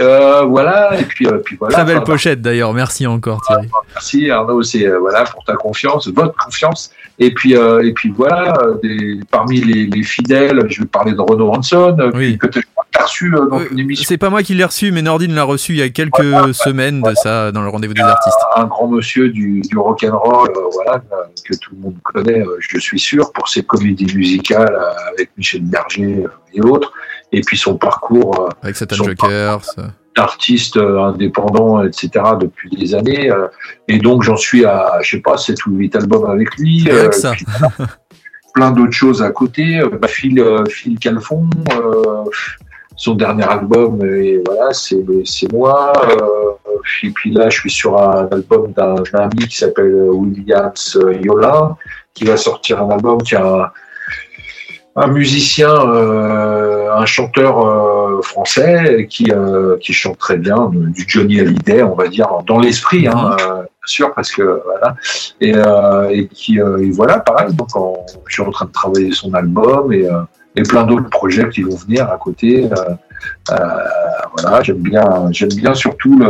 [0.00, 1.74] Euh, voilà, et puis, euh, puis voilà.
[1.74, 2.72] très belle Enfin, pochette d'ailleurs.
[2.74, 3.68] Merci encore Thierry.
[3.94, 6.90] Merci Arnaud, c'est euh, voilà pour ta confiance, votre confiance.
[7.20, 11.52] Et puis et puis voilà, des- parmi les, les fidèles, je vais parler de Renaud
[11.52, 12.36] Hanson, Oui.
[12.38, 12.66] que tu
[12.98, 14.04] as reçu dans une émission.
[14.08, 17.02] C'est pas moi qui l'ai reçu, mais Nordine l'a reçu il y a quelques semaines
[17.02, 18.36] de ça dans le rendez-vous des artistes.
[18.56, 20.98] Un grand monsieur du, du rock and roll, euh, voilà,
[21.48, 24.76] que tout le monde connaît, je suis sûr, pour ses comédies musicales
[25.12, 26.24] avec Michel Berger
[26.54, 26.92] et autres,
[27.32, 28.96] et puis son parcours euh, Avec Satan
[29.28, 29.58] euh.
[30.16, 32.10] d'artiste euh, indépendant, etc.
[32.40, 33.30] depuis des années.
[33.30, 33.48] euh,
[33.88, 36.88] et donc j'en suis à, je sais pas, 7 ou 8 albums avec lui.
[37.12, 37.32] Ça.
[37.32, 37.46] puis
[38.54, 39.82] plein d'autres choses à côté.
[40.00, 42.24] Bah, Phil, Phil Calfon, euh,
[42.96, 45.92] son dernier album, et voilà, c'est c'est moi.
[46.08, 50.98] Euh, puis, puis là, je suis sur un album d'un d'un ami qui s'appelle Williams
[51.22, 51.76] Yola,
[52.14, 53.72] qui va sortir un album qui a
[54.96, 61.40] un, musicien, euh, un chanteur euh, français qui, euh, qui chante très bien, du Johnny
[61.40, 64.96] Hallyday, on va dire, dans l'esprit, hein, euh, bien sûr, parce que voilà,
[65.40, 67.52] et, euh, et qui, euh, et voilà, pareil.
[67.54, 70.20] Donc, en- je suis en train de travailler son album et, euh,
[70.56, 72.64] et plein d'autres projets qui vont venir à côté.
[72.70, 72.94] euh,
[73.50, 73.56] euh,
[74.36, 76.22] voilà, j'aime bien, j'aime bien surtout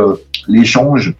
[0.47, 1.13] l'échange.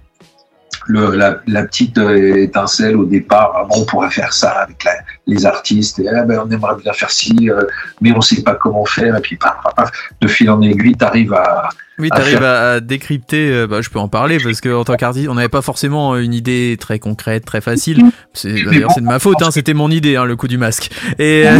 [0.87, 4.91] Le, la, la petite étincelle au départ, Ah bon, on pourrait faire ça avec la-
[5.27, 7.63] les artistes, et, ah ben, on aimerait bien faire ci, euh,
[8.01, 10.95] mais on sait pas comment faire, et puis paf, paf, paf, de fil en aiguille,
[10.97, 13.49] tu arrives à, Oui, faire- à, à décrypter.
[13.51, 16.15] euh, bah, je peux en parler parce que en tant qu'artiste, on n'avait pas forcément
[16.17, 18.03] une idée très concrète, très facile.
[18.33, 19.41] C'est d'ailleurs c'est de ma faute.
[19.41, 20.91] Hein, C'était mon idée, hein, le coup du masque.
[21.17, 21.59] Et euh,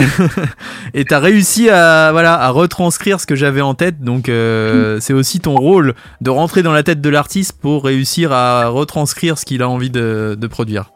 [0.93, 4.01] et t'as réussi à voilà à retranscrire ce que j'avais en tête.
[4.01, 8.31] Donc euh, c'est aussi ton rôle de rentrer dans la tête de l'artiste pour réussir
[8.31, 10.91] à retranscrire ce qu'il a envie de, de produire.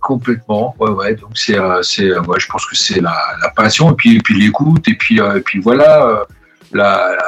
[0.00, 1.14] Complètement, ouais, ouais.
[1.14, 3.14] Donc c'est, euh, c'est, euh, ouais, je pense que c'est la,
[3.54, 6.24] passion et puis, et puis l'écoute et puis, euh, et puis voilà.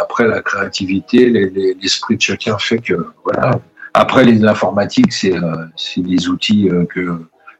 [0.00, 2.94] après la créativité, les- les- l'esprit de chacun fait que
[3.24, 3.60] voilà.
[3.94, 5.34] Après les informatiques, c'est,
[5.76, 7.18] c'est des outils que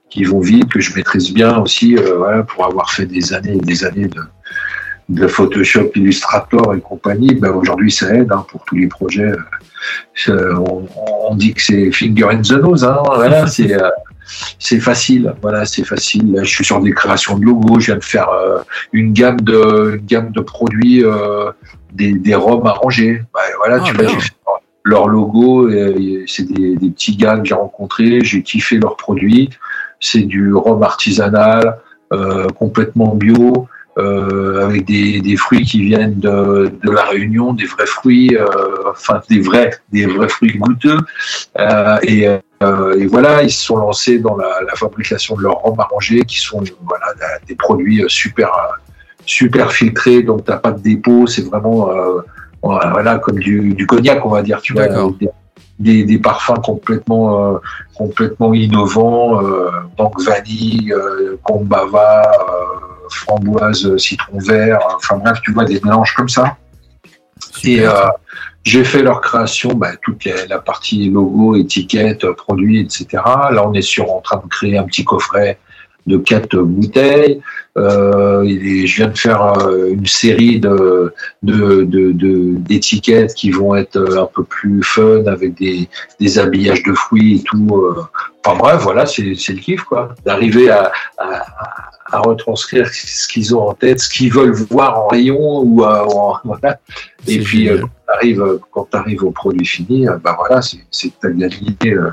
[0.09, 3.67] qui vont vite, que je maîtrise bien aussi, voilà, pour avoir fait des années et
[3.73, 4.09] des années
[5.09, 7.35] de, Photoshop, Illustrator et compagnie.
[7.35, 9.33] Ben aujourd'hui, ça aide hein, pour tous les projets.
[10.29, 13.77] on, dit que c'est finger in the nose, hein, voilà, c'est
[14.59, 16.39] c'est facile, voilà, c'est facile.
[16.43, 18.59] Je suis sur des créations de logos, je viens de faire euh,
[18.93, 21.51] une gamme de une gamme de produits, euh,
[21.93, 23.23] des, des robes arrangées.
[23.35, 24.15] Ouais, voilà, Ah, tu vois, bien.
[24.15, 24.33] j'ai fait
[24.85, 25.71] leur logo,
[26.27, 29.49] c'est des, des petits gars que j'ai rencontrés, j'ai kiffé leurs produits.
[30.01, 31.79] C'est du rhum artisanal,
[32.13, 33.69] euh, complètement bio,
[33.99, 38.47] euh, avec des, des fruits qui viennent de, de la Réunion, des vrais fruits, euh,
[38.91, 40.99] enfin des vrais, des vrais fruits goûteux.
[41.59, 42.27] Euh, et,
[42.63, 45.77] euh, et voilà, ils se sont lancés dans la, la fabrication de leurs rhum
[46.27, 47.07] qui sont voilà
[47.47, 48.51] des produits super
[49.25, 52.21] super filtrés, donc t'as pas de dépôt, c'est vraiment euh,
[52.63, 55.29] voilà comme du, du cognac, on va dire, tu vois, des,
[55.83, 57.59] des, des parfums complètement euh,
[57.95, 65.65] complètement innovants, euh, donc vanille, euh, combava, euh, framboise, citron vert, enfin bref, tu vois
[65.65, 66.57] des mélanges comme ça.
[67.65, 67.97] Et Super.
[67.97, 68.09] euh,
[68.65, 73.07] j'ai fait leur création, bah, toute la, la partie logo, étiquette, produits, etc.
[73.51, 75.59] Là, on est sur en train de créer un petit coffret
[76.07, 77.41] de quatre bouteilles.
[77.79, 83.75] Euh, je viens de faire euh, une série de de- de- de- d'étiquettes qui vont
[83.75, 85.89] être euh, un peu plus fun avec des,
[86.21, 87.69] des habillages de fruits et tout.
[87.77, 88.03] euh.
[88.45, 91.43] Enfin bref, voilà, c'est le kiff quoi, d'arriver à, à
[92.21, 96.37] retranscrire ce qu'ils ont en tête, ce qu'ils veulent voir en rayon ou euh, en-
[96.45, 96.79] voilà.
[97.27, 101.13] Et puis euh, quand t'arrives quand t'arrives au produit fini, euh, bah voilà, c'est c'est
[101.25, 102.11] euh,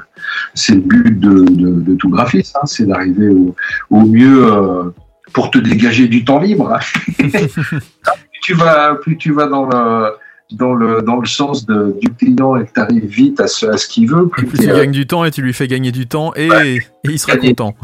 [0.53, 3.55] c'est le but de, de, de tout graphiste, hein, c'est d'arriver au,
[3.89, 4.93] au mieux
[5.33, 6.71] pour te dégager du temps libre.
[6.73, 6.79] hein.
[7.29, 10.11] plus tu vas, plus tu vas dans le
[10.51, 13.67] dans le dans le sens de, du client et que tu arrives vite à ce,
[13.67, 15.53] à ce qu'il veut, Et plus plus tu euh, gagnes du temps et tu lui
[15.53, 17.75] fais gagner du temps et, et il sera content.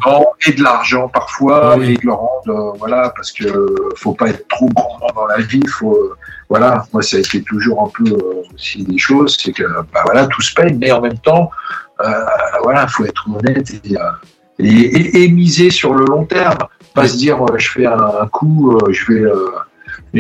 [0.47, 1.91] et de l'argent parfois Ah oui.
[1.91, 5.28] et de le rendre euh, voilà parce que euh, faut pas être trop gourmand dans
[5.28, 6.16] la vie faut euh,
[6.49, 8.18] voilà moi ça a été toujours un peu
[8.55, 9.63] aussi des choses c'est que
[9.93, 11.51] bah voilà tout se paye mais en même temps
[12.63, 13.72] voilà faut être honnête
[14.57, 16.57] et, et, et- miser sur le long terme
[16.95, 17.09] pas Oui.
[17.09, 19.49] se dire je fais un, un coup je vais euh,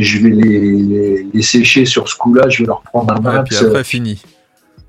[0.03, 3.49] je vais les, les, les sécher sur ce coup-là, je vais leur prendre un max.
[3.57, 4.21] puis après, fini.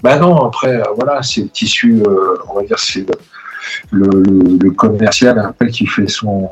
[0.02, 3.06] Bah non, après, euh, voilà, c'est le tissu, euh, on va dire, c'est
[3.90, 6.48] le, le, le- le commercial après qui fait son,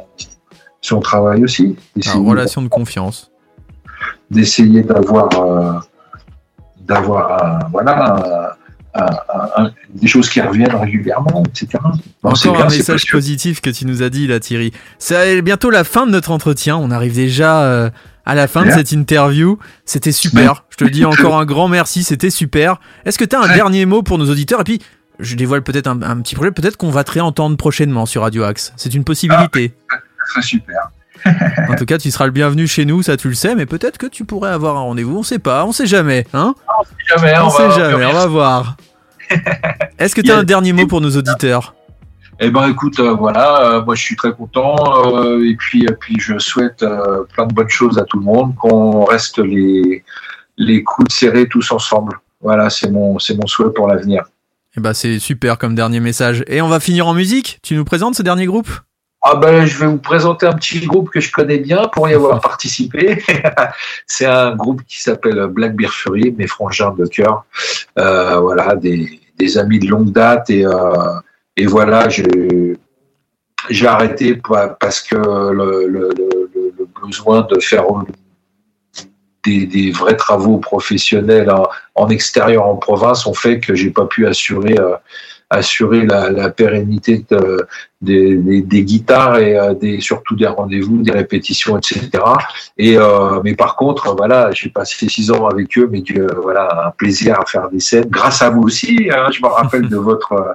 [0.80, 1.76] son travail aussi.
[1.94, 3.30] D'essayer, Alors, relation de confiance.
[4.30, 5.72] d'essayer d'avoir, euh,
[6.80, 8.56] d'avoir, voilà,
[9.94, 11.66] des choses qui reviennent régulièrement, etc.
[12.36, 14.72] C'est Encore bien, un message positif que tu nous as dit là, Thierry.
[14.98, 16.76] C'est bientôt la fin de notre entretien.
[16.76, 17.90] On arrive déjà
[18.26, 19.58] à la fin de cette interview.
[19.84, 20.64] C'était super.
[20.70, 22.04] Je te dis encore un grand merci.
[22.04, 22.80] C'était super.
[23.04, 23.54] Est-ce que tu as un Ouais.
[23.54, 24.80] dernier mot pour nos auditeurs Et puis,
[25.20, 26.50] je dévoile peut-être un, un petit projet.
[26.50, 28.72] Peut-être qu'on va te réentendre prochainement sur Radio Axe.
[28.76, 29.74] C'est une possibilité.
[30.34, 30.90] C'est super.
[31.70, 33.54] En tout cas, tu seras le bienvenu chez nous, ça tu le sais.
[33.54, 35.16] Mais peut-être que tu pourrais avoir un rendez-vous.
[35.18, 35.64] On sait pas.
[35.64, 36.26] On sait jamais.
[36.34, 36.54] Hein?
[37.06, 38.04] Jamais, On on sait va- jamais.
[38.04, 38.76] On va voir.
[39.98, 41.74] Est-ce que tu as un dernier mot pour nos auditeurs?
[42.40, 44.76] Eh ben écoute, euh, voilà, euh, moi je suis très content
[45.14, 46.84] euh, et puis puis je souhaite
[47.32, 50.04] plein de bonnes choses à tout le monde, qu'on reste les
[50.56, 52.18] les coudes serrés tous ensemble.
[52.40, 54.24] Voilà, c'est mon c'est mon souhait pour l'avenir.
[54.76, 56.44] Eh ben, c'est super comme dernier message.
[56.48, 57.60] Et on va finir en musique.
[57.62, 58.68] Tu nous présentes ce dernier groupe?
[59.26, 62.14] Ah ben je vais vous présenter un petit groupe que je connais bien pour y
[62.14, 63.22] avoir participé.
[64.06, 67.44] c'est un groupe qui s'appelle Black Bear Fury, mes frangins de cœur.
[67.98, 71.14] Euh, voilà, des des amis de longue date et euh,
[71.56, 77.84] et voilà, j'ai arrêté pa- parce que le, le, le, le- besoin de faire
[79.44, 81.52] des, des vrais travaux professionnels
[81.94, 84.94] en, extérieur en province ont fait que j'ai pas pu assurer euh,
[85.50, 87.66] assurer la, la pérennité de-
[88.00, 92.08] des, des, des guitares et euh, des, surtout des rendez-vous, des répétitions, etc.
[92.78, 96.02] Et euh, mais par contre, voilà, j'ai passé six ans avec eux, mais
[96.42, 98.08] voilà, un plaisir à faire des scènes.
[98.08, 100.52] Grâce à vous aussi, hein, je me rappelle de votre euh,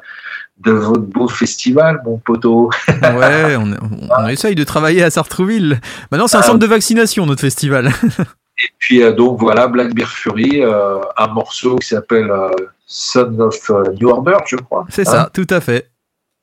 [0.59, 2.69] de votre beau festival, mon poteau.
[2.87, 5.79] Ouais, on, on- on essaye de travailler à Sartrouville.
[6.11, 6.43] Maintenant, c'est un Ah.
[6.43, 7.91] centre de vaccination, notre festival.
[8.61, 12.49] Et puis euh, donc voilà, Black Bear Fury, euh, un morceau qui s'appelle euh,
[12.85, 14.85] Son of euh, New Order, je crois.
[14.89, 15.11] C'est Hein.
[15.11, 15.89] ça, tout à fait.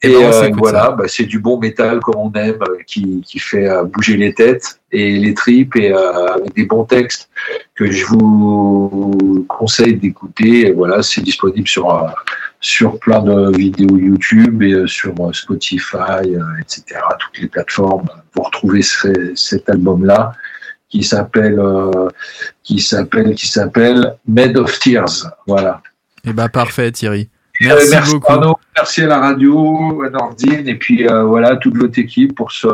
[0.03, 3.39] Et, ben, euh, s'écoute voilà, bah, c'est du bon métal comme on aime, qui, qui
[3.39, 7.29] fait bouger les têtes et les tripes et avec des bons textes
[7.75, 10.69] que je vous conseille d'écouter.
[10.69, 11.91] Et voilà, c'est disponible sur
[12.67, 16.83] sur plein de vidéos YouTube et euh, sur euh, Spotify, euh, etc.
[17.21, 18.09] Toutes les plateformes.
[18.35, 20.33] Vous retrouvez ce- cet album-là
[20.89, 22.09] qui s'appelle euh,
[22.65, 25.31] qui s'appelle qui s'appelle Made of Tears.
[25.47, 25.81] Voilà.
[26.25, 27.29] Et bah, parfait, Thierry.
[27.61, 28.33] Merci, merci beaucoup.
[28.33, 32.51] Arnaud, merci à la radio, à Nordine, et puis euh, voilà, toute votre équipe pour
[32.53, 32.69] ce,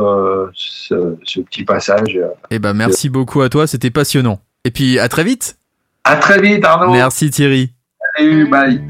[0.55, 2.19] ce, ce petit passage.
[2.51, 4.41] Et bah, merci beaucoup à toi, c'était passionnant.
[4.65, 5.57] Et puis, à très vite.
[6.05, 6.93] À très vite, Arnaud.
[6.93, 7.73] Merci, Thierry.
[8.17, 8.81] Salut, bye.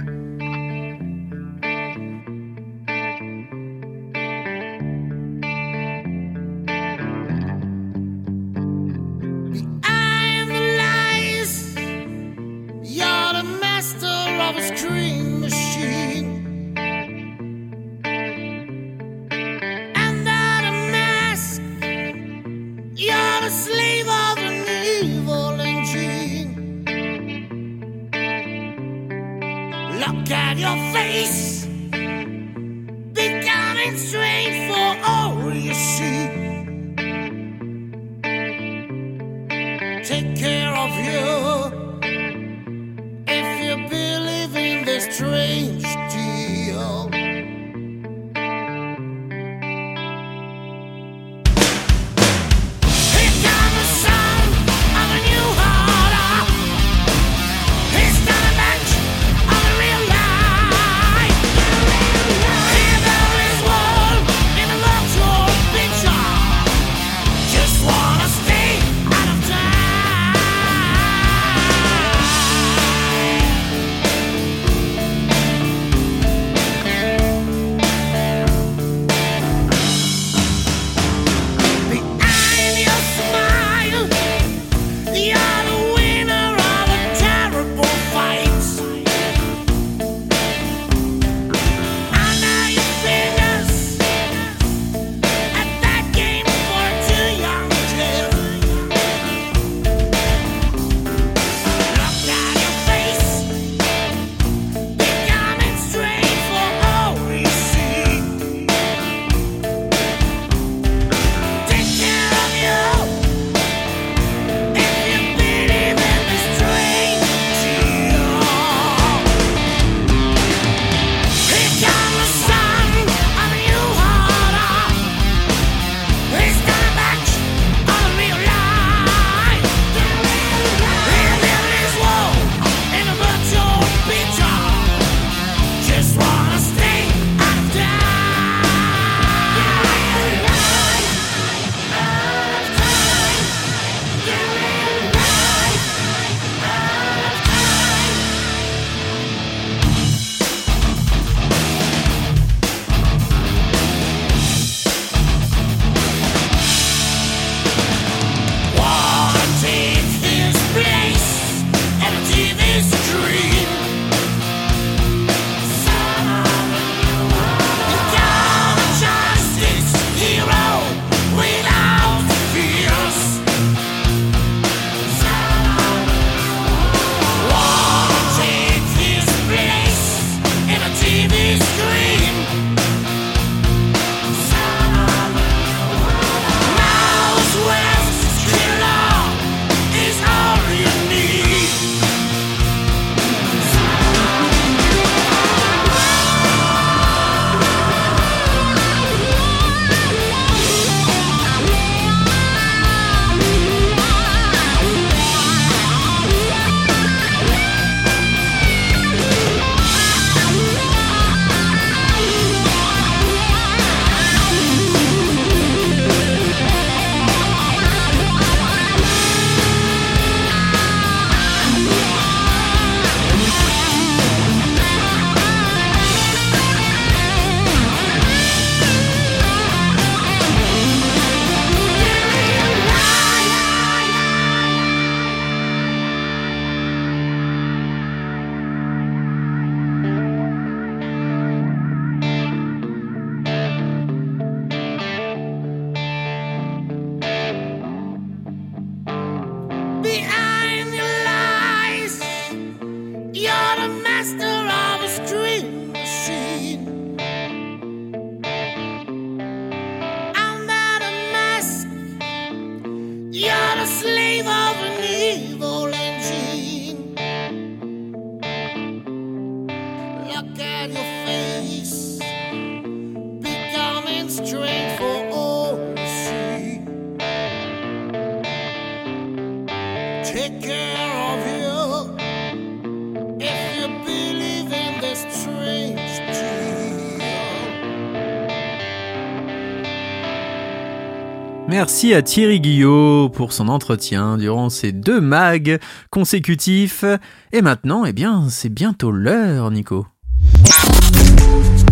[291.82, 295.80] Merci à Thierry Guillot pour son entretien durant ces deux mags
[296.10, 297.04] consécutifs.
[297.52, 300.06] Et maintenant, eh bien, c'est bientôt l'heure, Nico.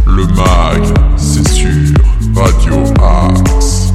[0.07, 1.69] Le mag, c'est sur
[2.37, 3.93] Radio Axe.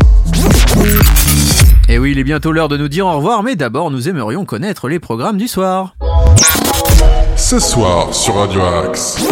[1.88, 4.44] Et oui, il est bientôt l'heure de nous dire au revoir, mais d'abord, nous aimerions
[4.44, 5.96] connaître les programmes du soir.
[7.38, 9.26] Ce soir sur Radio Axe.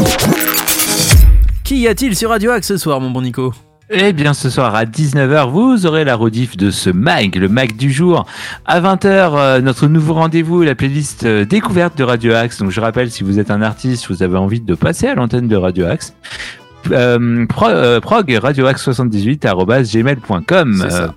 [1.66, 3.52] Qu'y a-t-il sur Radio Axe ce soir, mon bon Nico?
[3.96, 7.76] Eh bien, ce soir à 19h, vous aurez la rediff de ce mag, le mag
[7.76, 8.26] du jour.
[8.66, 12.58] À 20h, euh, notre nouveau rendez-vous, la playlist euh, découverte de Radio Axe.
[12.58, 15.48] Donc, je rappelle, si vous êtes un artiste, vous avez envie de passer à l'antenne
[15.48, 16.16] de Radio Axe,
[16.90, 20.78] euh, pro, euh, prog radioaxe78 gmail.com.
[20.82, 21.14] C'est ça.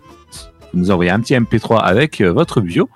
[0.74, 2.90] vous nous envoyez un petit MP3 avec votre bio.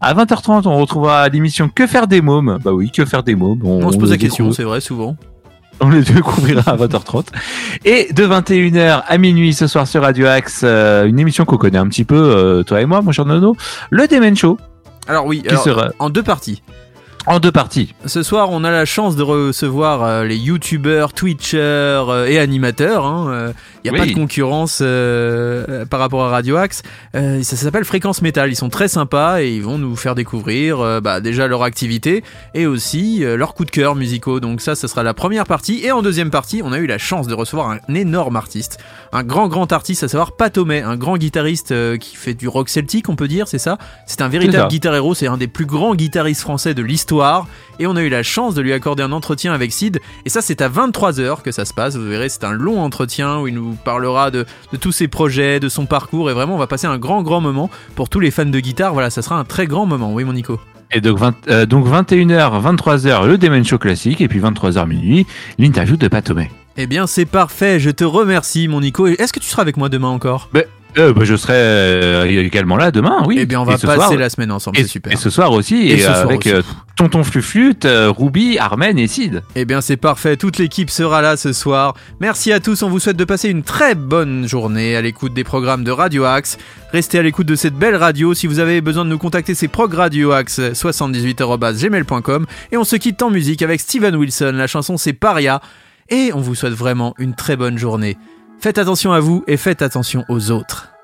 [0.00, 2.58] À 20h30, on retrouvera l'émission Que faire des mômes.
[2.64, 3.60] Bah oui, que faire des mômes.
[3.62, 5.16] On, se pose la question, c'est vrai, souvent.
[5.80, 7.26] On le découvrira à 20h30.
[7.84, 11.78] Et de 21h à minuit ce soir sur Radio Axe, euh, une émission qu'on connaît
[11.78, 13.56] un petit peu, euh, toi et moi, mon cher Nono,
[13.90, 14.58] le Demen Show,
[15.08, 16.62] Alors oui, qui alors, sera en deux parties.
[17.26, 17.94] En deux parties.
[18.06, 23.04] Ce soir, on a la chance de recevoir euh, les youtubeurs, twitchers euh, et animateurs.
[23.84, 24.06] Il n'y a Oui.
[24.06, 26.82] pas de concurrence euh, euh, par rapport à Radio Axe.
[27.14, 28.50] Euh, ça s'appelle Fréquence Métal.
[28.50, 32.24] Ils sont très sympas et ils vont nous faire découvrir euh, bah, déjà leur activité
[32.54, 34.40] et aussi euh, leurs coups de cœur musicaux.
[34.40, 35.80] Donc ça, ce sera la première partie.
[35.84, 38.78] Et en deuxième partie, on a eu la chance de recevoir un énorme artiste,
[39.12, 42.48] un grand grand artiste, à savoir Pat Homais, un grand guitariste euh, qui fait du
[42.48, 43.76] rock celtique, on peut dire, c'est ça?
[44.06, 45.14] C'est un véritable guitar héros.
[45.14, 47.09] C'est un des plus grands guitaristes français de l'histoire.
[47.78, 50.00] Et on a eu la chance de lui accorder un entretien avec Sid.
[50.24, 51.96] Et ça, c'est à 23h que ça se passe.
[51.96, 55.60] Vous verrez, c'est un long entretien où il nous parlera de, de tous ses projets,
[55.60, 56.30] de son parcours.
[56.30, 57.70] Et vraiment, on va passer un grand, grand moment.
[57.94, 60.12] Pour tous les fans de guitare, voilà, ça sera un très grand moment.
[60.12, 60.60] Oui, mon Nico.
[60.92, 65.26] Et donc, 20, euh, donc 21h, 23h, le Demen Show classique, et puis 23h minuit,
[65.58, 66.50] l'interview de Patomé.
[66.76, 67.80] Eh bien, c'est parfait.
[67.80, 69.06] Je te remercie, mon Nico.
[69.06, 70.48] Et Est-ce que tu seras avec moi demain encore?
[70.98, 73.36] Euh, bah, je serai euh, également là demain, oui.
[73.40, 74.78] Eh bien, on va passer soir- la semaine ensemble.
[74.78, 75.12] et, C'est super.
[75.12, 76.50] et ce soir aussi, Et et, ce euh, soir avec aussi.
[76.50, 76.62] euh,
[76.96, 79.42] Tonton Fluflute, Ruby, Armen et Sid.
[79.54, 80.36] Eh bien, c'est parfait.
[80.36, 81.94] Toute l'équipe sera là ce soir.
[82.20, 82.82] Merci à tous.
[82.82, 86.24] On vous souhaite de passer une très bonne journée à l'écoute des programmes de Radio
[86.24, 86.58] Axe.
[86.92, 88.34] Restez à l'écoute de cette belle radio.
[88.34, 92.46] Si vous avez besoin de nous contacter, c'est progradioaxe78.gmail.com.
[92.72, 94.52] Et on se quitte en musique avec Steven Wilson.
[94.54, 95.60] La chanson, c'est Paria.
[96.08, 98.16] Et on vous souhaite vraiment une très bonne journée.
[98.62, 100.99] Faites attention à vous et faites attention aux autres.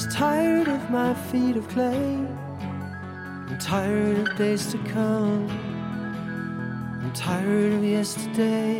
[0.00, 2.26] Weakness, tired of my feet of clay.
[3.48, 5.48] I'm tired of days to come.
[7.02, 8.78] I'm tired of yesterday.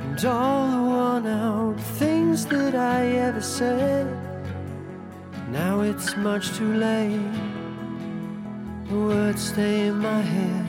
[0.00, 4.06] And all the worn out things that I ever said.
[5.50, 7.20] Now it's much too late.
[8.88, 10.63] The words stay in my head.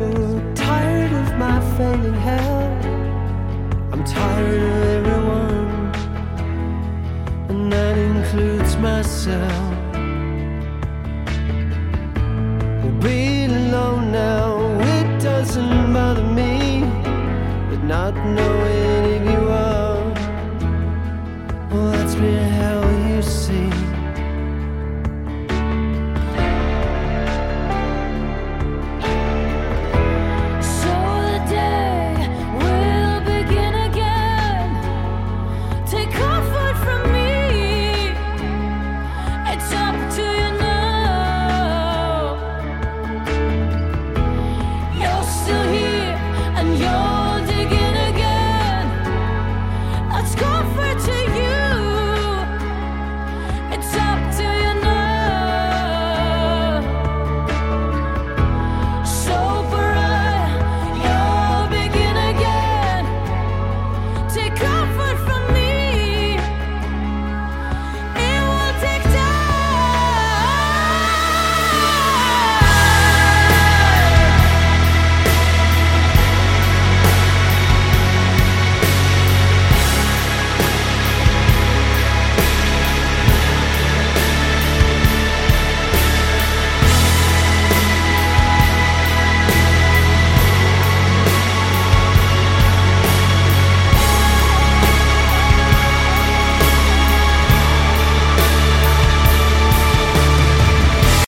[0.00, 2.84] Facebook, tired of my failing health.
[3.92, 5.94] I'm tired of everyone,
[7.48, 9.69] and that includes myself.